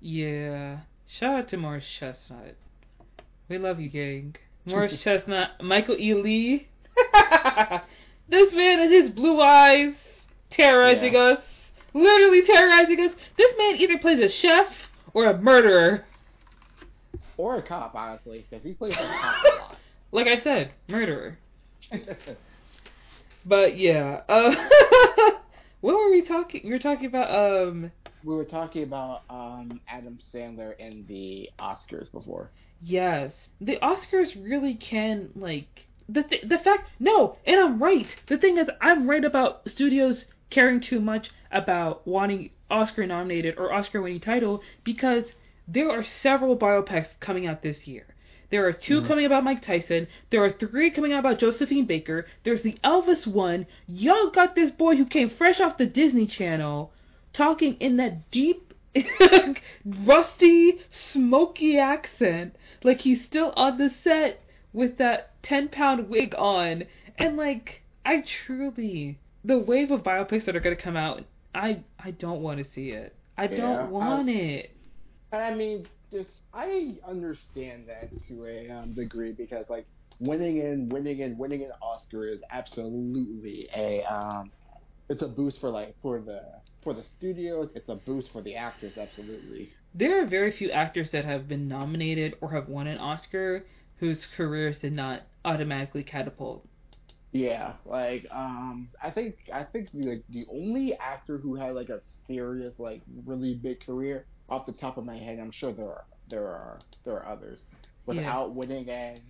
[0.00, 0.80] Yeah.
[1.18, 2.56] Shout out to Morris Chestnut.
[3.48, 4.36] We love you, gang.
[4.66, 6.14] Morris Chestnut, Michael E.
[6.14, 6.68] Lee.
[8.28, 9.94] this man and his blue eyes
[10.50, 11.40] terrorizing us.
[11.92, 13.12] Literally terrorizing us.
[13.36, 14.68] This man either plays a chef
[15.12, 16.04] or a murderer.
[17.36, 19.76] Or a cop, honestly, because he plays a cop a lot.
[20.12, 21.38] Like I said, murderer.
[23.44, 24.22] But yeah.
[24.28, 24.54] Uh,
[25.80, 26.62] what were we talking?
[26.64, 27.92] We were talking about um.
[28.24, 32.50] we were talking about um Adam Sandler and the Oscars before.
[32.82, 36.90] Yes, the Oscars really can like the th- the fact.
[37.00, 38.06] No, and I'm right.
[38.28, 43.72] The thing is, I'm right about studios caring too much about wanting Oscar nominated or
[43.72, 45.24] Oscar winning title because
[45.66, 48.06] there are several biopics coming out this year.
[48.50, 49.06] There are 2 Mhm.
[49.08, 50.06] coming about Mike Tyson.
[50.30, 52.26] There are three coming out about Josephine Baker.
[52.44, 53.66] There's the Elvis one.
[53.88, 56.92] Y'all got this boy who came fresh off the Disney Channel
[57.32, 58.72] talking in that deep,
[59.84, 60.78] rusty,
[61.12, 62.54] smoky accent.
[62.82, 64.40] Like he's still on the set
[64.74, 66.84] with that 10 pound wig on.
[67.18, 71.84] And like, I truly, the wave of biopics that are going to come out, I,
[71.98, 73.16] I don't want to see it.
[73.38, 74.72] I Yeah, don't want it.
[75.32, 79.86] And I mean, just I understand that to a um, degree because like
[80.20, 84.52] winning and winning and winning an Oscar is absolutely a um,
[85.08, 86.42] it's a boost for like for the
[86.82, 87.70] for the studios.
[87.74, 89.72] It's a boost for the actors, absolutely.
[89.94, 93.64] There are very few actors that have been nominated or have won an Oscar
[93.98, 96.66] whose careers did not automatically catapult.
[97.32, 101.88] Yeah, like um, I think I think the like, the only actor who had like
[101.88, 105.86] a serious like really big career off the top of my head, I'm sure there
[105.86, 107.58] are there are there are others
[108.06, 109.20] without winning an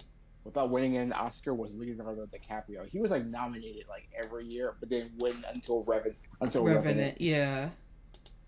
[0.44, 2.86] without winning an Oscar was Leonardo DiCaprio.
[2.88, 7.20] He was like nominated like every year, but didn't win until Revenant until Revenant, Revenant,
[7.20, 7.70] yeah.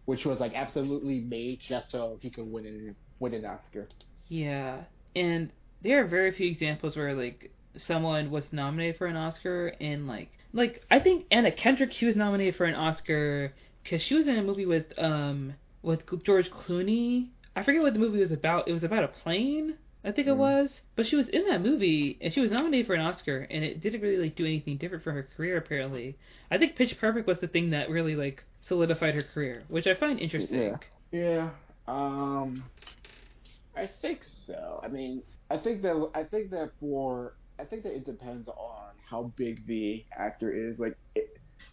[0.04, 3.88] which was like absolutely made just so he could win an win an Oscar.
[4.28, 4.82] Yeah.
[5.14, 5.50] And
[5.82, 10.28] there are very few examples where like someone was nominated for an Oscar and like
[10.52, 13.52] like I think Anna Kendrick she was nominated for an Oscar
[13.84, 17.28] cuz she was in a movie with um with George Clooney.
[17.54, 18.68] I forget what the movie was about.
[18.68, 19.74] It was about a plane.
[20.04, 20.38] I think it Mm.
[20.38, 20.70] was.
[20.94, 23.80] But she was in that movie and she was nominated for an Oscar and it
[23.82, 26.16] didn't really like do anything different for her career apparently.
[26.50, 29.94] I think Pitch Perfect was the thing that really like solidified her career, which I
[29.94, 30.60] find interesting.
[30.60, 30.76] Yeah.
[31.12, 31.50] Yeah.
[31.88, 32.64] Um
[33.76, 34.80] I think so.
[34.82, 38.94] I mean, I think that I think that for I think that it depends on
[39.08, 40.78] how big the actor is.
[40.78, 41.28] Like, it,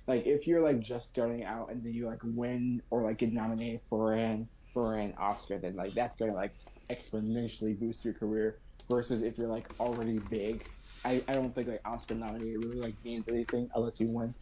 [0.08, 3.34] like if you're like just starting out and then you like win or like get
[3.34, 6.54] nominated for an for an Oscar, then like that's gonna like
[6.92, 8.60] exponentially boost your career.
[8.90, 10.66] Versus if you're like already big,
[11.06, 14.36] I I don't think like Oscar nominated really like means anything unless you win.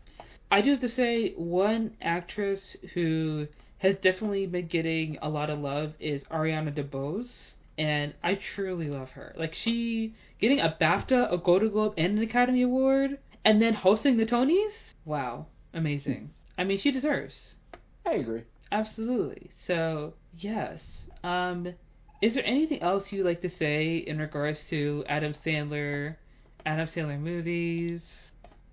[0.50, 2.60] I do have to say, one actress
[2.94, 3.48] who
[3.82, 7.30] has definitely been getting a lot of love is Ariana DeBose,
[7.78, 9.34] and I truly love her.
[9.36, 14.18] Like she getting a BAFTA, a Golden Globe, and an Academy Award, and then hosting
[14.18, 14.72] the Tonys.
[15.04, 16.30] Wow, amazing.
[16.58, 17.36] I mean, she deserves
[18.06, 18.44] I agree.
[18.72, 19.50] absolutely.
[19.66, 20.80] So yes.
[21.24, 21.74] Um,
[22.22, 26.18] is there anything else you'd like to say in regards to Adam Sandler,
[26.68, 28.02] Adam Sandler movies?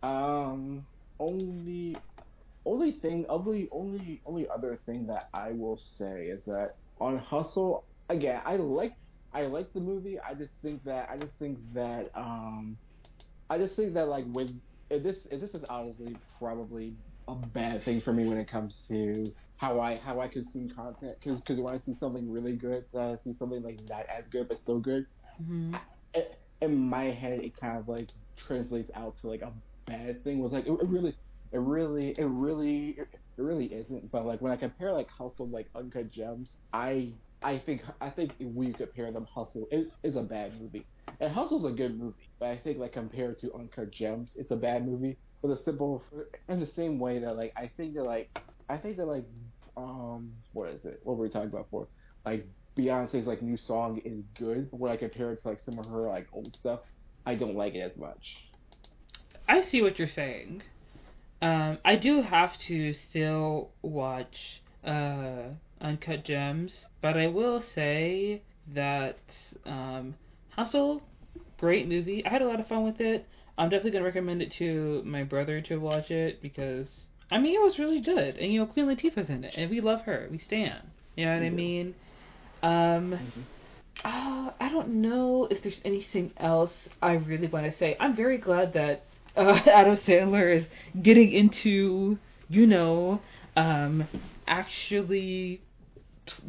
[0.02, 0.86] Um,
[1.18, 1.96] only,
[2.68, 7.84] only thing, only, only, only other thing that I will say is that on Hustle,
[8.08, 8.92] again, I like,
[9.32, 10.18] I like the movie.
[10.20, 12.78] I just think that, I just think that, um,
[13.50, 14.50] I just think that like with
[14.90, 16.94] this, this is honestly probably
[17.28, 21.16] a bad thing for me when it comes to how I how I consume content.
[21.20, 24.24] Because because when I see something really good, uh, I see something like not as
[24.30, 25.06] good but so good
[25.38, 25.74] hmm
[26.60, 29.52] in my head it kind of like translates out to like a
[29.86, 30.40] bad thing.
[30.40, 31.16] Was like it, it really
[31.52, 33.08] it really it really it
[33.42, 37.82] really isn't but like when i compare like hustle like uncut gems i i think
[38.00, 40.86] i think we compare them hustle is is a bad movie
[41.20, 44.56] and hustle's a good movie but i think like compared to uncut gems it's a
[44.56, 46.02] bad movie for the simple
[46.48, 48.28] in the same way that like i think that like
[48.68, 49.24] i think that like
[49.76, 51.88] um what is it what were we talking about for
[52.26, 52.46] like
[52.76, 55.86] Beyonce's like new song is good, but when I compare it to like some of
[55.86, 56.80] her like old stuff,
[57.26, 58.22] I don't like it as much.
[59.48, 60.62] I see what you're saying.
[61.40, 68.42] Um, I do have to still watch uh, Uncut Gems, but I will say
[68.74, 69.18] that
[69.64, 70.14] um,
[70.50, 71.02] Hustle,
[71.58, 72.24] great movie.
[72.26, 73.26] I had a lot of fun with it.
[73.56, 76.86] I'm definitely gonna recommend it to my brother to watch it because
[77.30, 79.80] I mean it was really good, and you know Queen Latifah's in it, and we
[79.80, 80.28] love her.
[80.30, 80.82] We stand.
[81.16, 81.94] You know what I mean?
[82.62, 83.14] Um,
[84.04, 86.72] uh, I don't know if there's anything else
[87.02, 87.96] I really want to say.
[87.98, 89.04] I'm very glad that
[89.38, 90.66] uh, Adam Sandler is
[91.02, 92.18] getting into,
[92.48, 93.20] you know,
[93.56, 94.06] um,
[94.46, 95.62] actually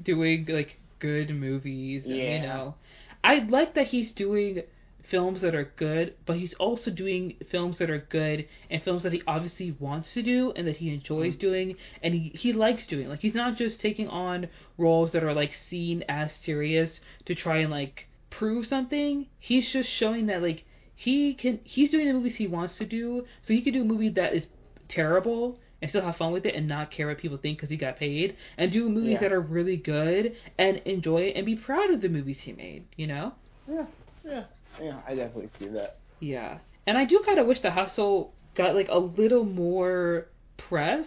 [0.04, 2.04] doing like good movies.
[2.06, 2.36] and, Yeah.
[2.36, 2.76] You know,
[3.24, 4.64] I like that he's doing
[5.10, 9.12] films that are good, but he's also doing films that are good and films that
[9.12, 11.40] he obviously wants to do and that he enjoys Mhm.
[11.40, 13.10] doing and he, he likes doing.
[13.10, 17.58] Like he's not just taking on roles that are like seen as serious to try
[17.58, 19.26] and like prove something.
[19.40, 20.64] He's just showing that like
[21.02, 23.86] he can he's doing the movies he wants to do, so he can do a
[23.86, 24.44] movie that is
[24.90, 27.78] terrible and still have fun with it and not care what people think because he
[27.78, 29.20] got paid, and do movies Yeah.
[29.22, 32.84] that are really good and enjoy it and be proud of the movies he made.
[32.98, 33.32] You know?
[33.72, 33.86] Yeah,
[34.26, 34.44] yeah,
[34.82, 35.00] yeah.
[35.08, 36.00] I definitely see that.
[36.20, 36.58] Yeah.
[36.86, 40.28] And I do kind of wish the hustle got like a little more
[40.58, 41.06] press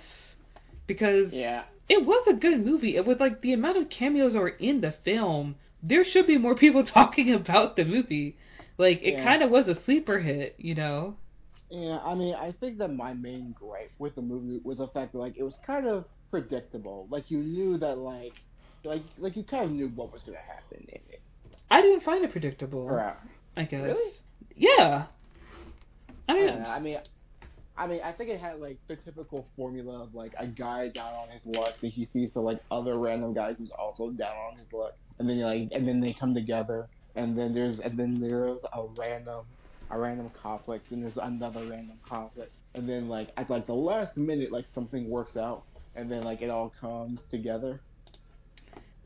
[0.87, 1.65] because Yeah.
[1.91, 2.97] it was a good movie.
[2.97, 5.57] It was like the amount of cameos that were in the film.
[5.83, 8.37] There should be more people talking about the movie.
[8.83, 9.25] Like it Yeah.
[9.25, 11.17] kind of was a sleeper hit, you know.
[11.71, 15.13] Yeah, I mean, I think that my main gripe with the movie was the fact
[15.13, 17.07] that like it was kind of predictable.
[17.09, 18.35] Like you knew that like
[18.85, 21.21] like like you kind of knew what was gonna happen in it.
[21.71, 22.89] I didn't find it predictable.
[22.89, 23.15] Right.
[23.57, 23.83] I guess.
[23.83, 24.13] Really?
[24.57, 25.07] Yeah.
[26.29, 26.99] I mean, Uh, I mean,
[27.77, 31.15] I mean, I think it had like the typical formula of like a guy down
[31.15, 34.59] on his luck that he sees some like other random guy who's also down on
[34.59, 38.21] his luck, and then like and then they come together, and then there's and then
[38.21, 39.45] there's a random
[39.91, 44.17] a random conflict, and there's another random conflict, and then like at like the last
[44.17, 47.81] minute like something works out, and then like it all comes together.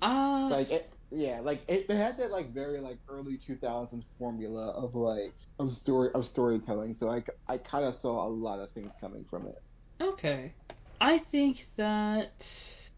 [0.02, 4.70] uh, Like it, yeah, like it, it had that like very like early 2000s formula
[4.70, 6.96] of like of story of storytelling.
[6.98, 9.62] So I, I kind of saw a lot of things coming from it.
[10.00, 10.52] Okay.
[11.00, 12.32] I think that.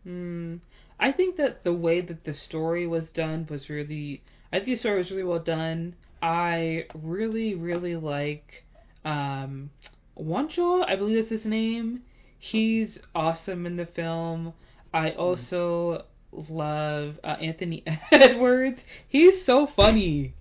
[0.05, 0.57] Hmm.
[1.01, 4.23] I think that the way that the story was done was really.
[4.53, 5.95] I think the story was really well done.
[6.23, 8.65] I really, really like.
[9.05, 9.71] Um.
[10.19, 12.03] Juancho, I believe that's his name.
[12.39, 14.53] He's awesome in the film.
[14.93, 18.81] I also love uh, Anthony Edwards.
[19.09, 20.35] He's so funny.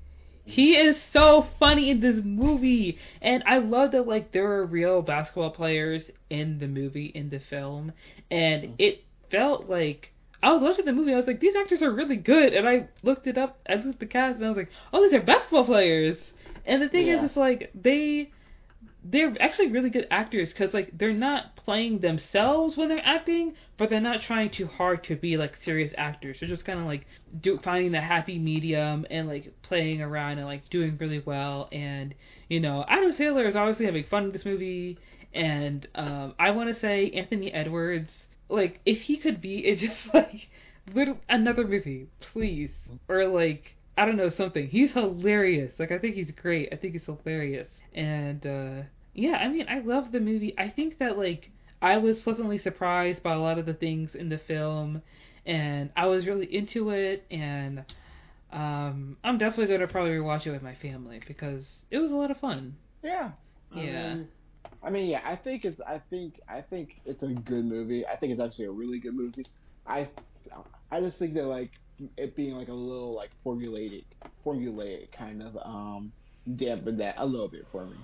[0.46, 5.02] He is so funny in this movie, and I love that like there are real
[5.02, 7.92] basketball players in the movie in the film,
[8.32, 10.14] and it felt like
[10.44, 11.14] I was watching the movie.
[11.14, 13.60] I was like, these actors are really good, and I looked it up.
[13.68, 16.18] I looked at the cast, and I was like, oh, these are basketball players.
[16.66, 17.18] And the thing Yeah.
[17.18, 18.32] is, it's like they
[19.04, 23.90] they're actually really good actors because like they're not playing themselves when they're acting, but
[23.90, 26.38] they're not trying too hard to be like serious actors.
[26.40, 27.06] They're just kind of like
[27.42, 31.70] do finding the happy medium and like playing around and like doing really well.
[31.72, 32.14] And
[32.50, 34.98] you know, Adam Sandler is obviously having fun in this movie,
[35.34, 38.12] and um, I want to say Anthony Edwards,
[38.50, 40.50] like if he could be it just like
[40.94, 42.72] little another movie, please,
[43.08, 43.74] or like.
[44.00, 44.68] I don't know something.
[44.68, 45.72] He's hilarious.
[45.80, 46.70] Like I think he's great.
[46.72, 47.68] I think he's hilarious.
[47.96, 48.84] And uh
[49.16, 50.54] yeah, I mean, I love the movie.
[50.56, 51.50] I think that like
[51.82, 55.02] I was pleasantly surprised by a lot of the things in the film,
[55.46, 57.26] and I was really into it.
[57.30, 57.84] And
[58.52, 62.32] um, I'm definitely gonna probably rewatch it with my family because it was a lot
[62.32, 62.76] of fun.
[63.04, 63.32] Yeah.
[63.76, 64.14] Yeah.
[64.16, 64.28] mean,
[64.84, 65.22] I mean, yeah.
[65.26, 65.80] I think it's.
[65.82, 66.40] I think.
[66.48, 68.06] I think it's a good movie.
[68.06, 69.46] I think it's actually a really good movie.
[69.86, 70.08] I.
[70.92, 71.72] I just think that like
[72.16, 74.06] it being like a little like formulated,
[74.46, 76.12] formulaic kind of um
[76.56, 77.98] dampened that a little bit for me.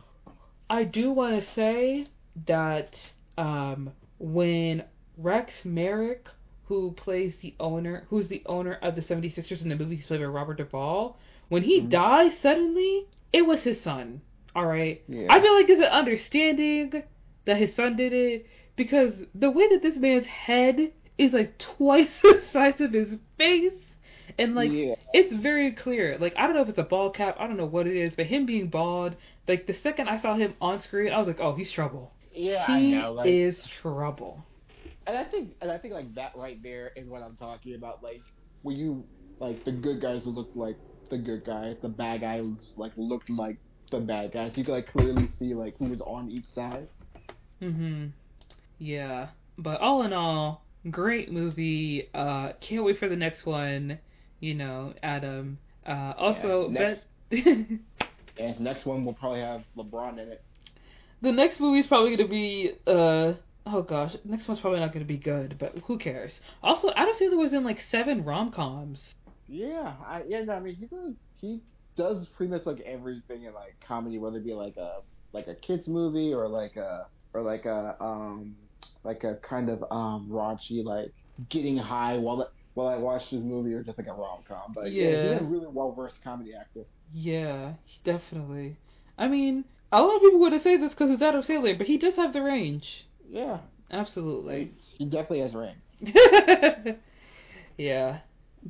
[0.70, 2.08] I do want to say
[2.48, 2.94] that
[3.38, 4.84] um, when
[5.18, 6.26] Rex Merrick,
[6.66, 10.20] who plays the owner, who's the owner of the 76ers in the movie, he's played
[10.20, 11.18] by Robert Duvall,
[11.50, 11.92] when he Mhm.
[11.92, 14.22] dies suddenly, it was his son.
[14.56, 15.02] All right.
[15.08, 15.28] Yeah.
[15.30, 17.04] I feel like there's an understanding
[17.46, 18.46] that his son did it
[18.76, 23.74] because the way that this man's head is like twice the size of his face,
[24.38, 24.96] and like yeah.
[25.14, 26.18] it's very clear.
[26.20, 28.14] Like I don't know if it's a bald cap, I don't know what it is,
[28.16, 29.16] but him being bald,
[29.48, 32.14] like the second I saw him on screen, I was like, oh, he's trouble.
[32.34, 33.14] Yeah, I he know.
[33.14, 34.44] Like, is trouble.
[35.06, 38.04] and I think, and I think like that right there is what I'm talking about.
[38.04, 38.22] Like
[38.64, 39.04] when you
[39.40, 40.78] like the good guys who look like
[41.10, 42.44] the good guys, the bad guys
[42.76, 43.58] like looked like
[43.94, 44.52] the bad guys.
[44.56, 46.88] You could like clearly see like who was on each side.
[47.62, 48.12] Mhm.
[48.80, 49.28] Yeah,
[49.58, 52.10] but all in all, great movie.
[52.14, 54.00] Uh, can't wait for the next one.
[54.40, 55.58] You know, Adam.
[55.88, 57.80] Uh, also, Yeah, next- Ben-
[58.40, 60.44] And next one will probably have LeBron in it.
[61.22, 63.34] the next movie's probably gonna be uh
[63.68, 66.34] oh gosh, next one's probably not gonna be good, but who cares?
[66.64, 69.00] Also, Adam Sandler was in like seven rom coms.
[69.48, 70.88] Yeah, I yeah, no, I mean he
[71.48, 71.62] he
[71.98, 75.00] does pretty much like everything in like comedy, whether it be like a
[75.34, 78.56] like a kids movie or like a or like a um
[79.04, 81.12] like a kind of um raunchy like
[81.50, 84.74] getting high while while I watch this movie or just like a rom com.
[84.74, 85.34] But yeah, Yeah.
[85.34, 86.82] he's a really well versed comedy actor.
[87.14, 87.74] Yeah,
[88.04, 88.78] definitely.
[89.18, 91.88] I mean, a lot of people would have said this because it's Adam Sandler, but
[91.88, 92.86] he does have the range.
[93.30, 93.60] Yeah,
[93.92, 94.72] Absolutely.
[94.98, 95.78] he definitely has range.
[97.78, 98.20] yeah,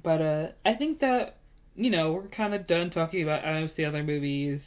[0.04, 1.38] but uh, I think that
[1.76, 4.62] you know we're kind of done talking about Adam other movies,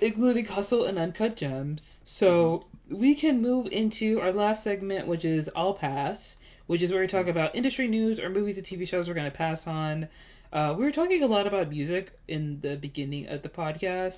[0.00, 1.80] including Hustle and Uncut Gems.
[2.04, 6.18] So we can move into our last segment, which is All Pass,
[6.66, 9.30] which is where we talk about industry news or movies and TV shows we're gonna
[9.30, 10.08] pass on.
[10.52, 14.14] Uh, we were talking a lot about music in the beginning of the podcast.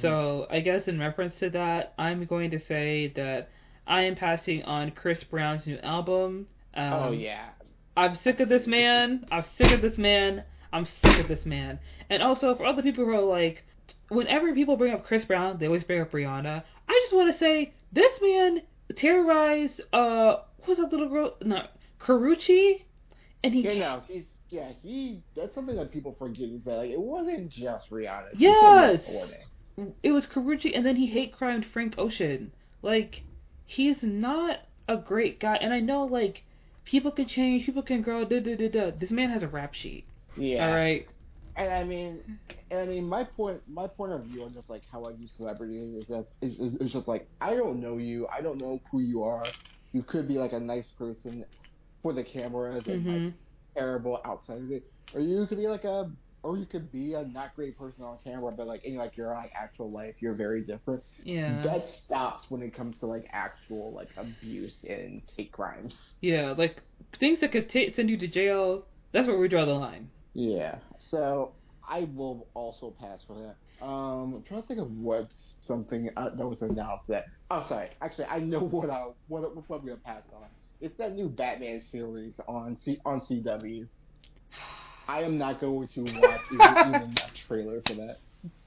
[0.00, 3.50] So I guess in reference to that, I'm going to say that
[3.86, 6.46] I am passing on Chris Brown's new album.
[6.74, 7.50] Um, oh yeah,
[7.96, 9.26] I'm sick of this man.
[9.30, 10.44] I'm sick of this man.
[10.72, 11.78] I'm sick of this man.
[12.08, 13.62] And also for other people who are like,
[14.08, 16.62] whenever people bring up Chris Brown, they always bring up Rihanna.
[16.88, 18.62] I just want to say this man
[18.96, 21.36] terrorized uh who's that little girl?
[21.42, 21.66] No,
[22.00, 22.82] Karrueche,
[23.42, 23.62] and he.
[23.62, 25.22] Yeah, no, he's yeah, he.
[25.34, 28.30] That's something that people forget is that like it wasn't just Rihanna.
[28.36, 29.00] Yes.
[30.02, 32.52] It was Karrueche, and then he hate crimed Frank Ocean.
[32.82, 33.22] Like,
[33.64, 36.44] he's not a great guy, and I know like
[36.84, 38.24] people can change, people can grow.
[38.24, 38.90] Da da da da.
[38.90, 40.04] This man has a rap sheet.
[40.36, 40.66] Yeah.
[40.66, 41.06] All right.
[41.56, 42.22] And I mean,
[42.70, 45.28] and I mean, my point, my point of view on just like how I view
[45.28, 49.00] celebrities is that it's, it's just like I don't know you, I don't know who
[49.00, 49.56] you are.
[49.92, 51.44] You could be like a nice person
[52.02, 53.24] for the cameras and Mhm.
[53.26, 53.34] like
[53.76, 56.10] terrible outside of it, or you could be like a,
[56.42, 59.34] or you could be a not great person on camera, but like in like your
[59.34, 61.02] like actual life, you're very different.
[61.22, 61.62] Yeah.
[61.62, 66.14] That stops when it comes to like actual like abuse and hate crimes.
[66.22, 66.80] Yeah, like
[67.20, 68.86] things that could ta send you to jail.
[69.12, 70.10] That's where we draw the line.
[70.34, 70.76] Yeah.
[70.98, 71.52] So
[71.88, 73.84] I will also pass for that.
[73.84, 75.28] Um, I'm trying to think of what
[75.60, 77.26] something uh, that was announced that.
[77.50, 77.90] Oh, sorry.
[78.00, 80.44] Actually, I know what I what what I'm gonna pass on.
[80.80, 83.86] It's that new Batman series on C on CW.
[85.08, 88.18] I am not going to watch even, even that trailer for that.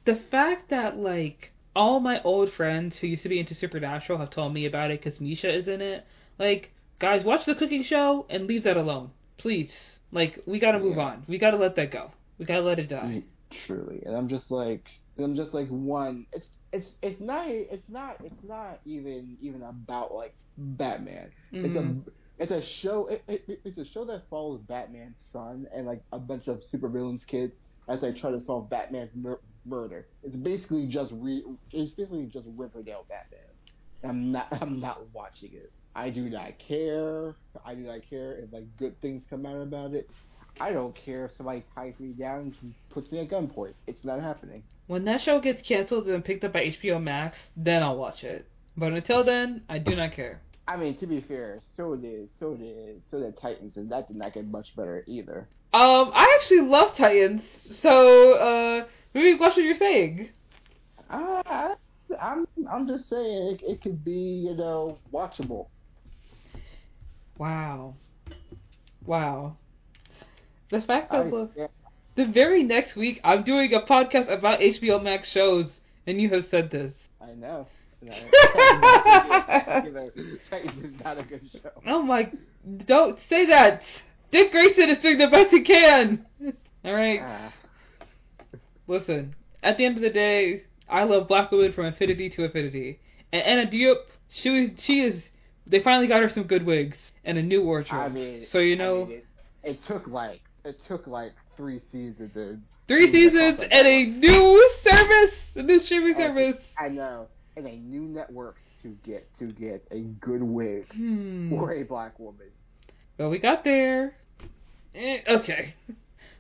[0.05, 4.30] The fact that like all my old friends who used to be into Supernatural have
[4.30, 6.05] told me about it because Misha is in it.
[6.39, 9.72] Like, guys, watch the cooking show and leave that alone, please.
[10.16, 11.03] Like, we gotta move Yeah.
[11.03, 11.24] on.
[11.28, 12.11] We gotta let that go.
[12.39, 13.22] We gotta let it die.
[13.22, 13.24] Mm,
[13.68, 14.86] Truly, and I'm just like,
[15.20, 16.26] I'm just like one.
[16.34, 21.32] It's it's it's not it's not it's not even even about like Batman.
[21.51, 22.05] It's Mhm.
[22.07, 22.11] a
[22.43, 23.07] it's a show.
[23.07, 27.26] It, it, it's a show that follows Batman's son and like a bunch of supervillains
[27.28, 27.53] kids
[27.88, 30.07] as they try to solve Batman's mur- murder.
[30.24, 31.43] It's basically just re.
[31.72, 33.39] It's basically just Riverdale Batman.
[34.03, 34.47] I'm not.
[34.61, 35.72] I'm not watching it.
[35.95, 37.35] I do not care.
[37.65, 40.09] I do not care if like good things come out about it.
[40.59, 43.73] I don't care if somebody ties me down and puts me at gunpoint.
[43.87, 44.63] It's not happening.
[44.87, 48.45] When that show gets canceled and picked up by HBO Max, then I'll watch it.
[48.77, 50.41] But until then, I do not care.
[50.67, 54.17] I mean, to be fair, so did so did so did Titans, and that did
[54.17, 55.47] not get much better either.
[55.73, 57.43] Um, I actually love Titans,
[57.81, 60.29] so uh, maybe watch what you're saying.
[61.09, 61.75] Uh, I,
[62.19, 65.67] I'm I'm just saying it, it could be you know watchable.
[67.38, 67.95] Wow,
[69.05, 69.57] wow.
[70.71, 71.67] The fact that the, yeah,
[72.15, 75.67] the very next week I'm doing a podcast about HBO Max shows,
[76.07, 76.93] and you have said this.
[77.21, 77.67] I know.
[78.01, 81.71] And I- you know, is not a good show.
[81.88, 82.31] Oh my!
[82.86, 83.81] Don't say that.
[84.31, 86.25] Dick Grayson is doing the best he can.
[86.86, 87.19] All right.
[87.21, 87.53] Ah,
[88.88, 92.99] Listen, at the end of the day, I love black women from infinity to infinity.
[93.33, 93.97] And Anna Diop,
[94.29, 95.23] she was, she is.
[95.65, 98.01] They finally got her some good wigs and a new wardrobe.
[98.01, 99.26] I mean, so you I know, mean, it,
[99.63, 102.57] it took like it took like three seasons to.
[102.88, 106.61] three seasons and a new service, a new streaming And- service.
[106.80, 111.49] I know, and a new network to get to get a good wig Hmm.
[111.49, 112.47] for a black woman.
[113.17, 114.15] But we got there.
[114.93, 115.73] Eh, okay.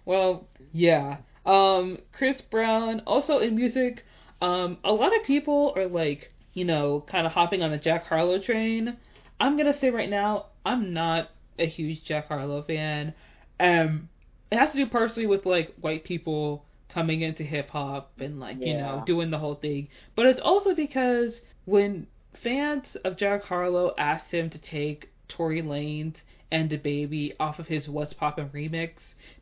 [0.07, 1.17] Well, yeah.
[1.47, 4.03] Um, Chris Brown, also in music,
[4.39, 8.05] um, a lot of people are like, you know, kind of hopping on the Jack
[8.05, 8.97] Harlow train.
[9.39, 13.13] I'm gonna say right now, I'm not a huge Jack Harlow fan.
[13.59, 14.09] Um,
[14.51, 18.57] it has to do partially with like white people coming into hip hop and like
[18.59, 21.33] you know doing the whole thing, but it's also because
[21.65, 22.07] when
[22.41, 26.15] fans of Jack Harlow asked him to take Tory Lanez
[26.51, 28.91] and the baby off of his What's Poppin' remix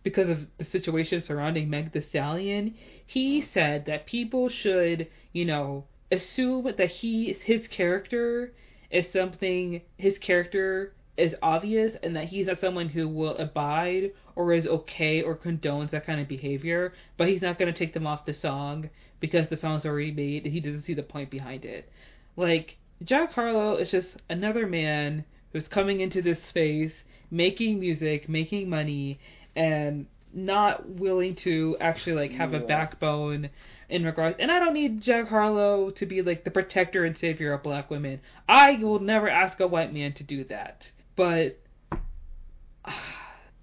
[0.03, 5.85] because of the situation surrounding Meg the Stallion, he said that people should, you know,
[6.11, 8.53] assume that he his character
[8.89, 14.53] is something his character is obvious and that he's not someone who will abide or
[14.53, 18.07] is okay or condones that kind of behavior, but he's not going to take them
[18.07, 18.89] off the song
[19.19, 21.89] because the song's already made and he doesn't see the point behind it.
[22.35, 26.93] Like, Jack Harlow is just another man who's coming into this space,
[27.29, 29.19] making music, making money,
[29.55, 33.49] and not willing to actually like have a backbone
[33.87, 37.53] in regards and I don't need Jack Harlow to be like the protector and savior
[37.53, 38.19] of black women.
[38.49, 40.81] I will never ask a white man to do that.
[41.15, 41.59] But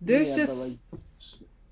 [0.00, 0.78] there's yeah, just but like,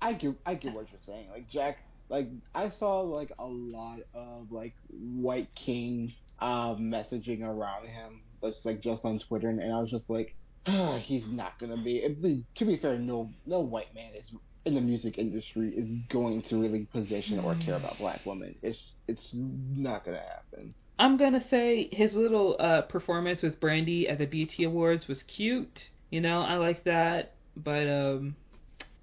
[0.01, 1.29] I get, I get what you're saying.
[1.31, 1.77] Like Jack,
[2.09, 8.65] like I saw like a lot of like white king uh, messaging around him, just
[8.65, 10.35] like just on Twitter, and, and I was just like,
[10.67, 11.97] ah, he's not gonna be.
[11.97, 14.25] It, be- to be fair, no, no white man is
[14.65, 18.55] in the music industry is going to really position or care about black women.
[18.61, 18.77] It's,
[19.07, 20.73] it's not gonna happen.
[20.99, 25.79] I'm gonna say his little uh, performance with Brandy at the BET Awards was cute.
[26.09, 27.35] You know, I like that.
[27.55, 28.35] But um,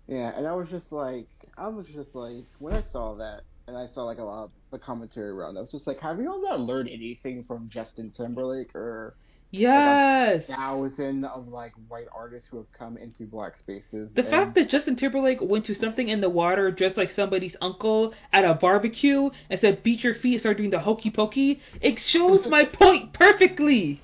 [0.06, 3.76] Yeah, and I was just like, I was just like, when I saw that, and
[3.76, 6.30] I saw like a lot of the commentary around, I was just like, have you
[6.30, 9.14] all not learned anything from Justin Timberlake or
[9.50, 10.44] Yes.
[10.46, 14.12] thousand of like white artists who have come into black spaces.
[14.14, 17.56] The and- fact that Justin Timberlake went to something in the water dressed like somebody's
[17.60, 21.98] uncle at a barbecue and said, beat your feet, start doing the hokey pokey, it
[22.00, 24.02] shows my point perfectly.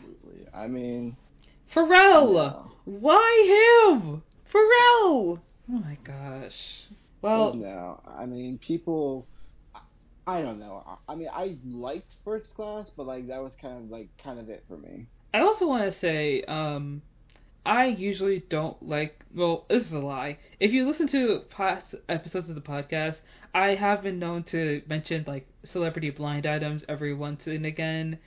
[0.00, 0.46] Absolutely.
[0.54, 1.16] I mean,
[1.74, 2.32] Pharrell!
[2.34, 2.72] no.
[2.84, 4.22] Why him?
[4.52, 5.38] Pharrell!
[5.38, 6.56] Oh my gosh.
[7.22, 8.00] Well, no.
[8.06, 9.26] I mean, people.
[10.26, 10.82] I- don't know.
[11.08, 14.48] I mean, I liked First Class, but like that was kind of like kind of
[14.48, 15.06] it for me.
[15.34, 17.02] I also want to say, um,
[17.64, 19.24] I usually don't like.
[19.34, 20.38] Well, this is a lie.
[20.60, 23.16] If you listen to past episodes of the podcast,
[23.54, 28.18] I have been known to mention like celebrity blind items every once and again.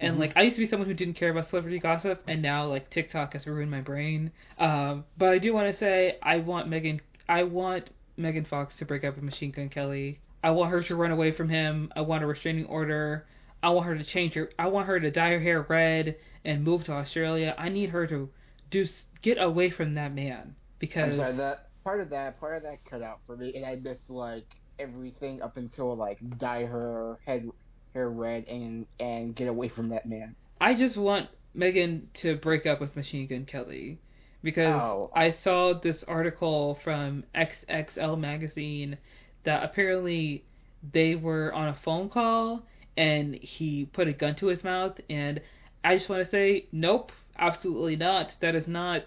[0.00, 0.20] And Mhm.
[0.20, 2.90] like I used to be someone who didn't care about celebrity gossip, and now like
[2.90, 4.32] TikTok has ruined my brain.
[4.58, 7.00] Um, but I do want to say I want Megan.
[7.28, 10.18] I want Megan Fox to break up with Machine Gun Kelly.
[10.42, 11.92] I want her to run away from him.
[11.94, 13.26] I want a restraining order.
[13.62, 14.50] I want her to change her.
[14.58, 17.54] I want her to dye her hair red and move to Australia.
[17.58, 18.30] I need her to
[18.70, 18.86] do
[19.22, 21.10] get away from that man because.
[21.10, 23.76] I'm sorry that part of that part of that cut out for me, and I
[23.76, 24.46] missed like
[24.78, 27.48] everything up until like dye her head
[27.92, 30.34] hair red and and get away from that man.
[30.60, 33.98] I just want Megan to break up with Machine Gun Kelly
[34.42, 35.10] because Oh.
[35.14, 38.96] I saw this article from XXL magazine
[39.44, 40.44] that apparently
[40.92, 42.62] they were on a phone call
[42.96, 45.40] and he put a gun to his mouth and
[45.84, 48.30] I just want to say nope, absolutely not.
[48.40, 49.04] That is not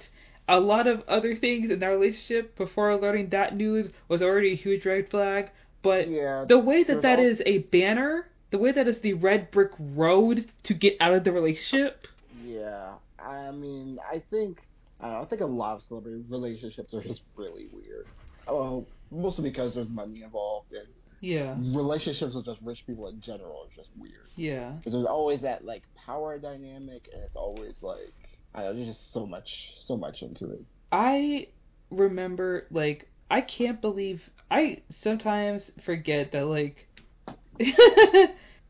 [0.47, 4.55] a lot of other things in their relationship before learning that news was already a
[4.55, 5.49] huge red flag,
[5.81, 6.45] but Yeah.
[6.47, 9.71] the way that that al- is a banner, the way that is the red brick
[9.79, 12.07] road to get out of the relationship.
[12.43, 12.93] Yeah.
[13.19, 14.59] I mean, I think
[14.99, 18.05] I don't know, I think a lot of celebrity relationships are just really weird.
[18.47, 20.87] Well, mostly because there's money involved and
[21.21, 24.27] Yeah, relationships with just rich people in general are just weird.
[24.35, 24.71] yeah.
[24.77, 28.13] Because there's always that like power dynamic, and it's always like
[28.55, 29.49] I don't know, there's just so much,
[29.85, 30.61] so much into it.
[30.91, 31.47] I
[31.89, 34.21] remember like I can't believe
[34.51, 36.87] I sometimes forget that like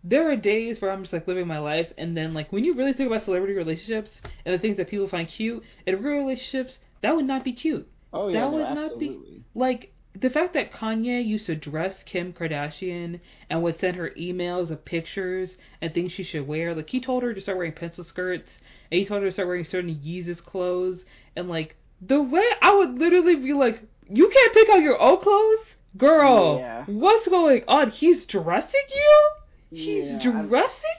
[0.04, 2.74] there are days where I'm just like living my life and then like when you
[2.76, 4.10] really think about celebrity relationships
[4.46, 7.88] and the things that people find cute in real relationships that would not be cute.
[8.12, 9.42] Oh yeah, That no, would not be- absolutely.
[9.56, 13.20] Like the fact that Kanye used to dress Kim Kardashian
[13.50, 16.76] and would send her emails of pictures and things she should wear.
[16.76, 18.50] Like he told her to start wearing pencil skirts
[18.92, 21.04] and he told her to start wearing certain Yeezus clothes
[21.36, 25.20] and like the way I would literally be like, You can't pick out your own
[25.22, 25.66] clothes?
[25.98, 26.86] Girl, Yeah.
[26.86, 27.92] what's going on?
[27.92, 29.30] He's dressing you?
[29.72, 30.92] He's Yeah, dressing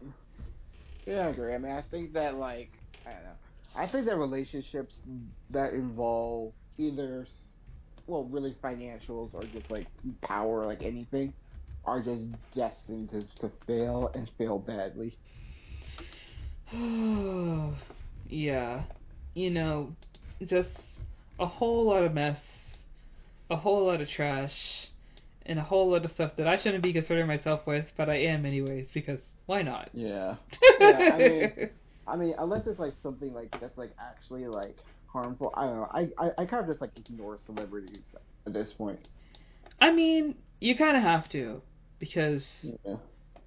[0.00, 0.12] I'm-
[1.06, 1.12] you?
[1.12, 1.54] Yeah, I agree.
[1.54, 2.70] I mean, I think that like
[3.06, 3.30] I don't know.
[3.76, 4.96] I think that relationships
[5.50, 7.26] that involve either,
[8.08, 9.86] well, really financials or just like
[10.22, 11.32] power, like anything,
[11.84, 12.22] are just
[12.54, 15.16] destined to to fail and fail badly.
[18.28, 18.82] yeah.
[19.34, 19.92] You know,
[20.44, 20.70] just
[21.38, 22.38] a whole lot of mess,
[23.50, 24.88] a whole lot of trash,
[25.46, 28.16] and a whole lot of stuff that I shouldn't be concerning myself with, but I
[28.16, 29.90] am anyways, because why not?
[29.92, 30.36] Yeah.
[30.80, 31.70] Yeah, I mean-
[32.06, 34.78] I mean, unless it's like something like that's like actually like
[35.08, 35.52] harmful.
[35.56, 35.88] I don't know.
[35.92, 38.14] I I, I kind of just like ignore celebrities
[38.46, 39.08] at this point.
[39.80, 41.62] I mean, you kind of have to,
[41.98, 42.96] because Yeah.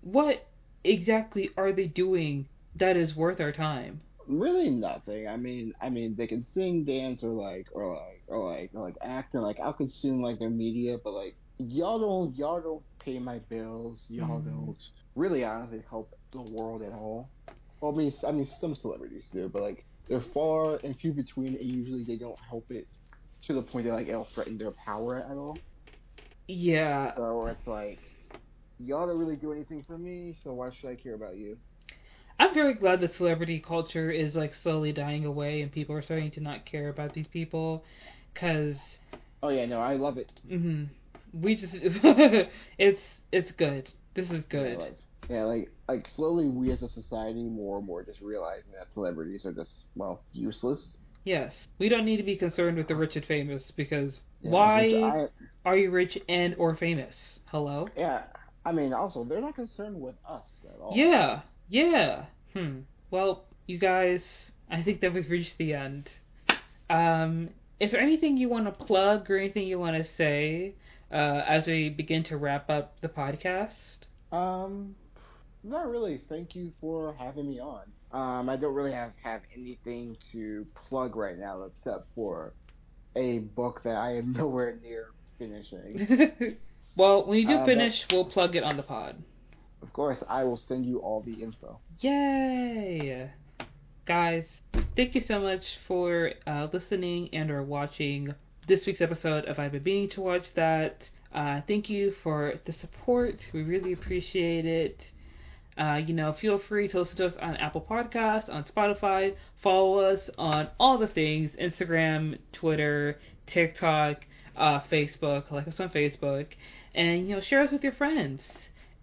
[0.02, 0.48] what
[0.84, 4.02] exactly are they doing that is worth our time?
[4.28, 5.28] Really nothing.
[5.28, 8.82] I mean, I mean, they can sing, dance, or like, or like, or like, or
[8.82, 12.84] like act, and like I'll consume like their media, but like y'all don't, y'all don't
[13.00, 14.06] pay my bills.
[14.10, 14.46] Y'all Mhm.
[14.46, 14.80] don't
[15.16, 17.30] really honestly help the world at all.
[17.82, 21.56] Well, I mean, I mean, some celebrities do, but like they're far and few between,
[21.58, 22.88] and usually they don't help it
[23.46, 25.64] to the point that like it'll threaten their power at all.
[26.48, 28.02] Yeah, So it's like
[28.80, 31.60] y'all don't really do anything for me, so why should I care about you?
[32.40, 36.32] I'm very glad that celebrity culture is like slowly dying away and people are starting
[36.32, 37.86] to not care about these people,
[38.36, 38.76] cause
[39.44, 40.42] Oh yeah, no, I love it.
[40.48, 40.86] hmm
[41.34, 41.74] we just
[42.78, 43.02] it's
[43.32, 43.90] it's good.
[44.16, 44.80] This is good.
[45.30, 49.46] Yeah, like, like slowly we as a society more and more just realizing that celebrities
[49.46, 50.98] are just well useless.
[51.24, 54.90] Yes, we don't need to be concerned with the rich and famous because Yeah, why
[54.94, 55.28] I,
[55.70, 57.14] are you rich and or famous?
[57.46, 57.88] Hello.
[57.96, 58.24] yeah,
[58.66, 60.94] I mean also they're not concerned with us at all.
[60.96, 62.26] Yeah, yeah.
[62.54, 62.80] Hmm.
[63.12, 64.22] Well, you guys,
[64.70, 66.10] I think that we've reached the end.
[66.90, 67.50] Um,
[67.80, 70.74] is there anything you want to plug or anything you want to say
[71.12, 73.70] uh, as we begin to wrap up the podcast?
[74.32, 74.96] Um,
[75.64, 76.22] not really.
[76.30, 77.84] Thank you for having me on.
[78.12, 82.54] Um, I don't really have have anything to plug right now except for
[83.16, 85.08] a book that I am nowhere near
[85.40, 86.58] finishing.
[86.98, 89.16] well, when you do Uh, but- finish, we'll plug it on the pod.
[89.82, 91.80] Of course, I will send you all the info.
[92.02, 93.32] Yay!
[94.06, 94.46] Guys,
[94.96, 98.34] thank you so much for uh, listening and or watching
[98.68, 100.98] this week's episode of I've been meaning to watch that.
[101.34, 103.40] Uh, thank you for the support.
[103.54, 105.00] We really appreciate it.
[105.82, 109.34] Uh, you know, feel free to listen to us on Apple Podcasts, on Spotify.
[109.64, 113.18] Follow us on all the things Instagram, Twitter,
[113.48, 114.18] TikTok,
[114.56, 115.50] uh, Facebook.
[115.50, 116.48] Like us on Facebook.
[116.94, 118.42] And, you know, share us with your friends.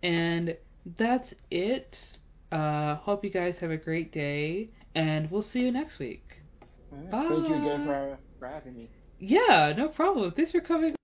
[0.05, 0.57] And
[0.99, 1.97] that's it.
[2.53, 4.69] Uh, hope you guys have a great day.
[4.95, 6.23] And we'll see you next week.
[6.93, 7.11] Right.
[7.11, 8.89] Thank you again for, for having me.
[9.19, 10.31] Yeah, no problem.
[10.31, 10.95] Thanks for coming